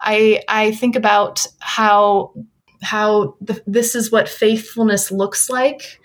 I, 0.00 0.42
I 0.48 0.72
think 0.72 0.96
about 0.96 1.46
how 1.60 2.34
how 2.82 3.36
the, 3.40 3.62
this 3.64 3.94
is 3.94 4.10
what 4.10 4.28
faithfulness 4.28 5.12
looks 5.12 5.48
like 5.48 6.00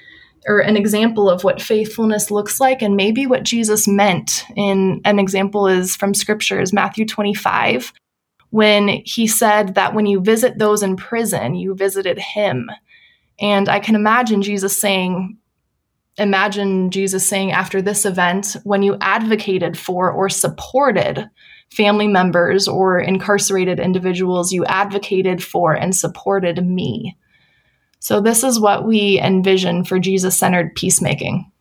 or 0.48 0.60
an 0.60 0.78
example 0.78 1.28
of 1.28 1.44
what 1.44 1.60
faithfulness 1.60 2.30
looks 2.30 2.60
like 2.60 2.84
and 2.84 2.96
maybe 2.96 3.26
what 3.26 3.42
Jesus 3.42 3.88
meant 3.88 4.46
in 4.56 5.02
an 5.04 5.18
example 5.18 5.68
is 5.68 5.96
from 5.96 6.14
scriptures 6.14 6.72
Matthew 6.72 7.04
25 7.04 7.92
when 8.50 8.88
he 9.06 9.28
said 9.28 9.76
that 9.76 9.94
when 9.94 10.06
you 10.06 10.22
visit 10.22 10.58
those 10.58 10.82
in 10.82 10.96
prison, 10.96 11.56
you 11.56 11.76
visited 11.76 12.18
him. 12.18 12.70
And 13.40 13.70
I 13.70 13.80
can 13.80 13.96
imagine 13.96 14.42
Jesus 14.42 14.80
saying, 14.80 15.38
imagine 16.18 16.90
Jesus 16.90 17.28
saying 17.28 17.52
after 17.52 17.82
this 17.82 18.06
event, 18.06 18.58
when 18.64 18.84
you 18.84 18.98
advocated 19.02 19.78
for 19.78 20.12
or 20.12 20.30
supported 20.30 21.30
family 21.72 22.08
members 22.08 22.68
or 22.68 23.00
incarcerated 23.00 23.80
individuals, 23.80 24.52
you 24.52 24.66
advocated 24.66 25.44
for 25.44 25.74
and 25.74 25.96
supported 25.96 26.66
me. 26.66 27.18
So, 28.00 28.22
this 28.22 28.44
is 28.44 28.60
what 28.60 28.86
we 28.86 29.20
envision 29.20 29.84
for 29.84 30.00
Jesus 30.00 30.38
centered 30.38 30.76
peacemaking. 30.76 31.52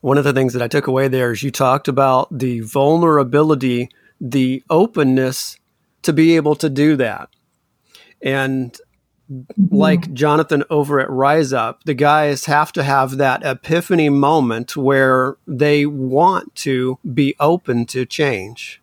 One 0.00 0.18
of 0.18 0.24
the 0.24 0.32
things 0.32 0.52
that 0.52 0.62
I 0.62 0.68
took 0.68 0.86
away 0.86 1.08
there 1.08 1.32
is 1.32 1.42
you 1.42 1.50
talked 1.50 1.88
about 1.88 2.36
the 2.36 2.60
vulnerability 2.60 3.88
the 4.20 4.62
openness 4.70 5.58
to 6.02 6.12
be 6.12 6.36
able 6.36 6.54
to 6.56 6.70
do 6.70 6.96
that. 6.96 7.28
And 8.22 8.78
like 9.70 10.12
Jonathan 10.12 10.64
over 10.70 11.00
at 11.00 11.10
Rise 11.10 11.52
Up, 11.52 11.82
the 11.84 11.94
guys 11.94 12.44
have 12.44 12.72
to 12.72 12.82
have 12.82 13.16
that 13.16 13.44
epiphany 13.44 14.08
moment 14.08 14.76
where 14.76 15.36
they 15.46 15.86
want 15.86 16.54
to 16.56 16.98
be 17.12 17.34
open 17.40 17.86
to 17.86 18.06
change. 18.06 18.80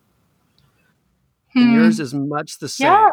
Hmm. 1.52 1.60
And 1.60 1.72
yours 1.72 2.00
is 2.00 2.12
much 2.12 2.58
the 2.58 2.68
same. 2.68 2.86
Yeah. 2.86 3.10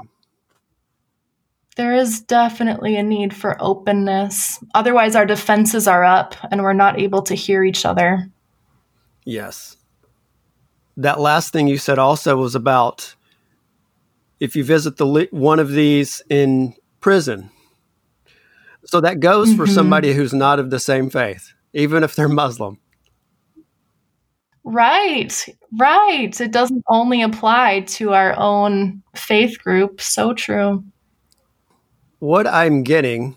There 1.77 1.93
is 1.93 2.21
definitely 2.21 2.97
a 2.97 3.03
need 3.03 3.33
for 3.33 3.55
openness. 3.61 4.61
Otherwise, 4.73 5.15
our 5.15 5.25
defenses 5.25 5.87
are 5.87 6.03
up 6.03 6.35
and 6.51 6.61
we're 6.61 6.73
not 6.73 6.99
able 6.99 7.21
to 7.23 7.33
hear 7.33 7.63
each 7.63 7.85
other. 7.85 8.29
Yes. 9.23 9.77
That 10.97 11.21
last 11.21 11.53
thing 11.53 11.67
you 11.67 11.77
said 11.77 11.97
also 11.97 12.35
was 12.35 12.55
about 12.55 13.15
if 14.41 14.55
you 14.55 14.65
visit 14.65 14.97
the 14.97 15.27
one 15.31 15.59
of 15.59 15.71
these 15.71 16.21
in 16.29 16.75
prison. 17.01 17.49
So 18.85 19.01
that 19.01 19.19
goes 19.19 19.49
mm-hmm. 19.49 19.57
for 19.57 19.67
somebody 19.67 20.13
who's 20.13 20.33
not 20.33 20.59
of 20.59 20.69
the 20.69 20.79
same 20.79 21.09
faith, 21.09 21.53
even 21.73 22.03
if 22.03 22.15
they're 22.15 22.29
Muslim. 22.29 22.79
Right, 24.63 25.45
right. 25.77 26.39
It 26.39 26.51
doesn't 26.51 26.83
only 26.87 27.21
apply 27.23 27.81
to 27.81 28.13
our 28.13 28.37
own 28.37 29.01
faith 29.15 29.59
group. 29.61 29.99
So 30.01 30.33
true. 30.33 30.83
What 32.19 32.45
I'm 32.45 32.83
getting 32.83 33.35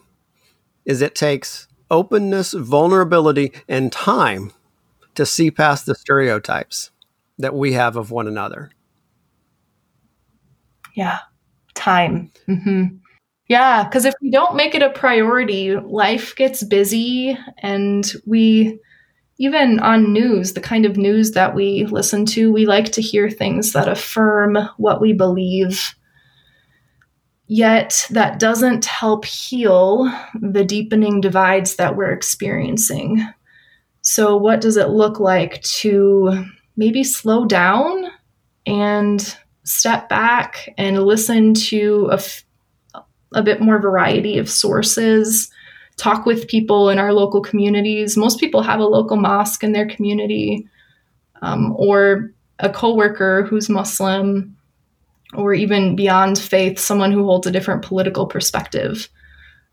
is 0.84 1.00
it 1.00 1.14
takes 1.14 1.66
openness, 1.90 2.52
vulnerability, 2.52 3.52
and 3.68 3.90
time 3.90 4.52
to 5.14 5.24
see 5.24 5.50
past 5.50 5.86
the 5.86 5.94
stereotypes 5.94 6.90
that 7.38 7.54
we 7.54 7.72
have 7.72 7.96
of 7.96 8.10
one 8.10 8.28
another. 8.28 8.70
Yeah, 10.94 11.20
time. 11.74 12.30
Mm-hmm. 12.46 12.96
Yeah, 13.48 13.84
because 13.84 14.04
if 14.06 14.14
we 14.22 14.30
don't 14.30 14.56
make 14.56 14.74
it 14.74 14.82
a 14.82 14.90
priority, 14.90 15.76
life 15.76 16.34
gets 16.34 16.64
busy 16.64 17.36
and 17.58 18.10
we, 18.26 18.78
even 19.38 19.80
on 19.80 20.12
news, 20.12 20.54
the 20.54 20.60
kind 20.62 20.86
of 20.86 20.96
news 20.96 21.32
that 21.32 21.54
we 21.54 21.86
listen 21.86 22.26
to, 22.26 22.52
we 22.52 22.66
like 22.66 22.92
to 22.92 23.02
hear 23.02 23.30
things 23.30 23.72
that 23.72 23.88
affirm 23.88 24.56
what 24.78 25.00
we 25.00 25.12
believe. 25.12 25.94
Yet 27.46 28.06
that 28.10 28.38
doesn't 28.38 28.86
help 28.86 29.24
heal 29.26 30.10
the 30.40 30.64
deepening 30.64 31.20
divides 31.20 31.76
that 31.76 31.94
we're 31.94 32.12
experiencing. 32.12 33.26
So, 34.02 34.36
what 34.36 34.60
does 34.60 34.76
it 34.76 34.90
look 34.90 35.20
like 35.20 35.62
to 35.80 36.46
maybe 36.76 37.04
slow 37.04 37.46
down 37.46 38.06
and 38.66 39.36
step 39.64 40.08
back 40.08 40.68
and 40.78 41.04
listen 41.04 41.54
to 41.54 42.08
a, 42.12 42.16
f- 42.16 42.43
a 43.34 43.42
bit 43.42 43.60
more 43.60 43.78
variety 43.78 44.38
of 44.38 44.50
sources, 44.50 45.50
talk 45.96 46.26
with 46.26 46.48
people 46.48 46.88
in 46.88 46.98
our 46.98 47.12
local 47.12 47.40
communities. 47.40 48.16
Most 48.16 48.40
people 48.40 48.62
have 48.62 48.80
a 48.80 48.86
local 48.86 49.16
mosque 49.16 49.62
in 49.62 49.72
their 49.72 49.86
community 49.86 50.66
um, 51.42 51.74
or 51.76 52.32
a 52.58 52.70
coworker 52.70 53.42
who's 53.44 53.68
Muslim 53.68 54.56
or 55.34 55.52
even 55.52 55.96
beyond 55.96 56.38
faith, 56.38 56.78
someone 56.78 57.12
who 57.12 57.24
holds 57.24 57.46
a 57.46 57.50
different 57.50 57.82
political 57.82 58.26
perspective 58.26 59.08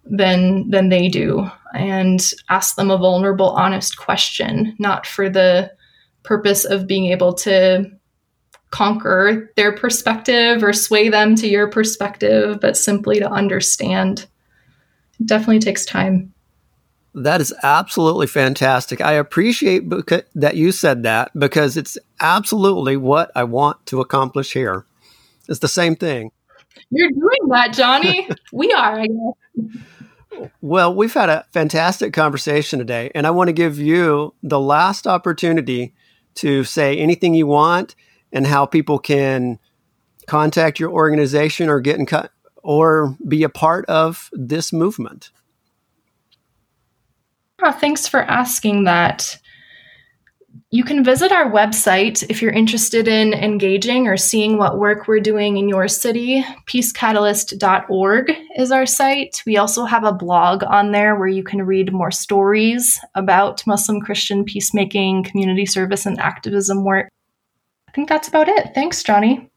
than 0.05 0.69
than 0.69 0.89
they 0.89 1.07
do 1.07 1.47
and 1.73 2.31
ask 2.49 2.75
them 2.75 2.89
a 2.89 2.97
vulnerable 2.97 3.51
honest 3.51 3.97
question 3.97 4.75
not 4.79 5.05
for 5.05 5.29
the 5.29 5.71
purpose 6.23 6.65
of 6.65 6.87
being 6.87 7.05
able 7.05 7.33
to 7.33 7.85
conquer 8.71 9.51
their 9.55 9.71
perspective 9.71 10.63
or 10.63 10.73
sway 10.73 11.09
them 11.09 11.35
to 11.35 11.47
your 11.47 11.67
perspective, 11.67 12.59
but 12.59 12.77
simply 12.77 13.19
to 13.19 13.29
understand. 13.29 14.27
It 15.19 15.27
definitely 15.27 15.59
takes 15.59 15.85
time. 15.85 16.33
That 17.13 17.41
is 17.41 17.53
absolutely 17.61 18.27
fantastic. 18.27 19.01
I 19.01 19.13
appreciate 19.13 19.89
beca- 19.89 20.23
that 20.35 20.55
you 20.55 20.71
said 20.71 21.03
that 21.03 21.37
because 21.37 21.75
it's 21.75 21.97
absolutely 22.21 22.95
what 22.95 23.29
I 23.35 23.43
want 23.43 23.85
to 23.87 23.99
accomplish 23.99 24.53
here. 24.53 24.85
It's 25.49 25.59
the 25.59 25.67
same 25.67 25.97
thing. 25.97 26.31
You're 26.89 27.11
doing 27.11 27.49
that, 27.49 27.73
Johnny. 27.73 28.29
we 28.53 28.71
are, 28.71 29.01
I 29.01 29.07
guess. 29.07 30.49
Well, 30.61 30.95
we've 30.95 31.13
had 31.13 31.29
a 31.29 31.45
fantastic 31.51 32.13
conversation 32.13 32.79
today, 32.79 33.11
and 33.13 33.27
I 33.27 33.31
want 33.31 33.49
to 33.49 33.53
give 33.53 33.77
you 33.77 34.33
the 34.41 34.59
last 34.59 35.05
opportunity 35.05 35.93
to 36.35 36.63
say 36.63 36.97
anything 36.97 37.33
you 37.33 37.47
want 37.47 37.95
and 38.31 38.47
how 38.47 38.65
people 38.65 38.99
can 38.99 39.59
contact 40.27 40.79
your 40.79 40.91
organization 40.91 41.69
or 41.69 41.79
get 41.79 41.99
in 41.99 42.05
cut 42.05 42.31
or 42.63 43.17
be 43.27 43.43
a 43.43 43.49
part 43.49 43.85
of 43.85 44.29
this 44.31 44.71
movement. 44.71 45.31
Oh, 47.63 47.71
thanks 47.71 48.07
for 48.07 48.21
asking 48.21 48.85
that. 48.85 49.37
You 50.69 50.83
can 50.83 51.03
visit 51.03 51.31
our 51.31 51.51
website 51.51 52.23
if 52.29 52.41
you're 52.41 52.51
interested 52.51 53.07
in 53.07 53.33
engaging 53.33 54.07
or 54.07 54.15
seeing 54.15 54.57
what 54.57 54.79
work 54.79 55.07
we're 55.07 55.19
doing 55.19 55.57
in 55.57 55.67
your 55.67 55.87
city. 55.87 56.45
Peacecatalyst.org 56.69 58.31
is 58.57 58.71
our 58.71 58.85
site. 58.85 59.43
We 59.45 59.57
also 59.57 59.85
have 59.85 60.05
a 60.05 60.13
blog 60.13 60.63
on 60.63 60.91
there 60.91 61.17
where 61.17 61.27
you 61.27 61.43
can 61.43 61.63
read 61.63 61.93
more 61.93 62.11
stories 62.11 62.99
about 63.15 63.65
Muslim 63.67 63.99
Christian 63.99 64.45
peacemaking, 64.45 65.23
community 65.23 65.65
service, 65.65 66.05
and 66.05 66.19
activism 66.19 66.85
work. 66.85 67.09
I 67.91 67.93
think 67.93 68.07
that's 68.07 68.29
about 68.29 68.47
it. 68.47 68.73
Thanks, 68.73 69.03
Johnny. 69.03 69.49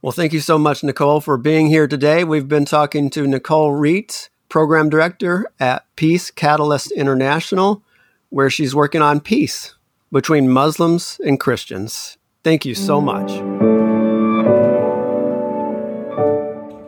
Well, 0.00 0.12
thank 0.12 0.32
you 0.32 0.40
so 0.40 0.58
much, 0.58 0.82
Nicole, 0.82 1.20
for 1.20 1.36
being 1.36 1.66
here 1.66 1.86
today. 1.86 2.24
We've 2.24 2.48
been 2.48 2.64
talking 2.64 3.10
to 3.10 3.26
Nicole 3.26 3.72
Reet, 3.72 4.30
Program 4.48 4.88
Director 4.88 5.44
at 5.60 5.84
Peace 5.94 6.30
Catalyst 6.30 6.90
International, 6.92 7.82
where 8.30 8.48
she's 8.48 8.74
working 8.74 9.02
on 9.02 9.20
peace 9.20 9.74
between 10.10 10.48
Muslims 10.48 11.20
and 11.22 11.38
Christians. 11.38 12.16
Thank 12.42 12.64
you 12.64 12.74
so 12.74 12.98
much. 12.98 13.30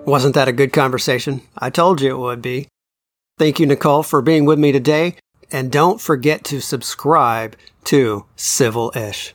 Wasn't 0.07 0.35
that 0.35 0.49
a 0.49 0.53
good 0.53 0.73
conversation? 0.73 1.43
I 1.59 1.69
told 1.69 2.01
you 2.01 2.15
it 2.15 2.19
would 2.19 2.41
be. 2.41 2.69
Thank 3.39 3.61
you, 3.61 3.67
Nicole, 3.67 4.03
for 4.03 4.23
being 4.23 4.47
with 4.47 4.59
me 4.59 4.73
today. 4.73 5.17
And 5.51 5.71
don't 5.71 6.01
forget 6.01 6.45
to 6.45 6.63
subscribe 6.63 7.57
to 7.85 8.25
Civil 8.37 8.91
Ish. 8.97 9.35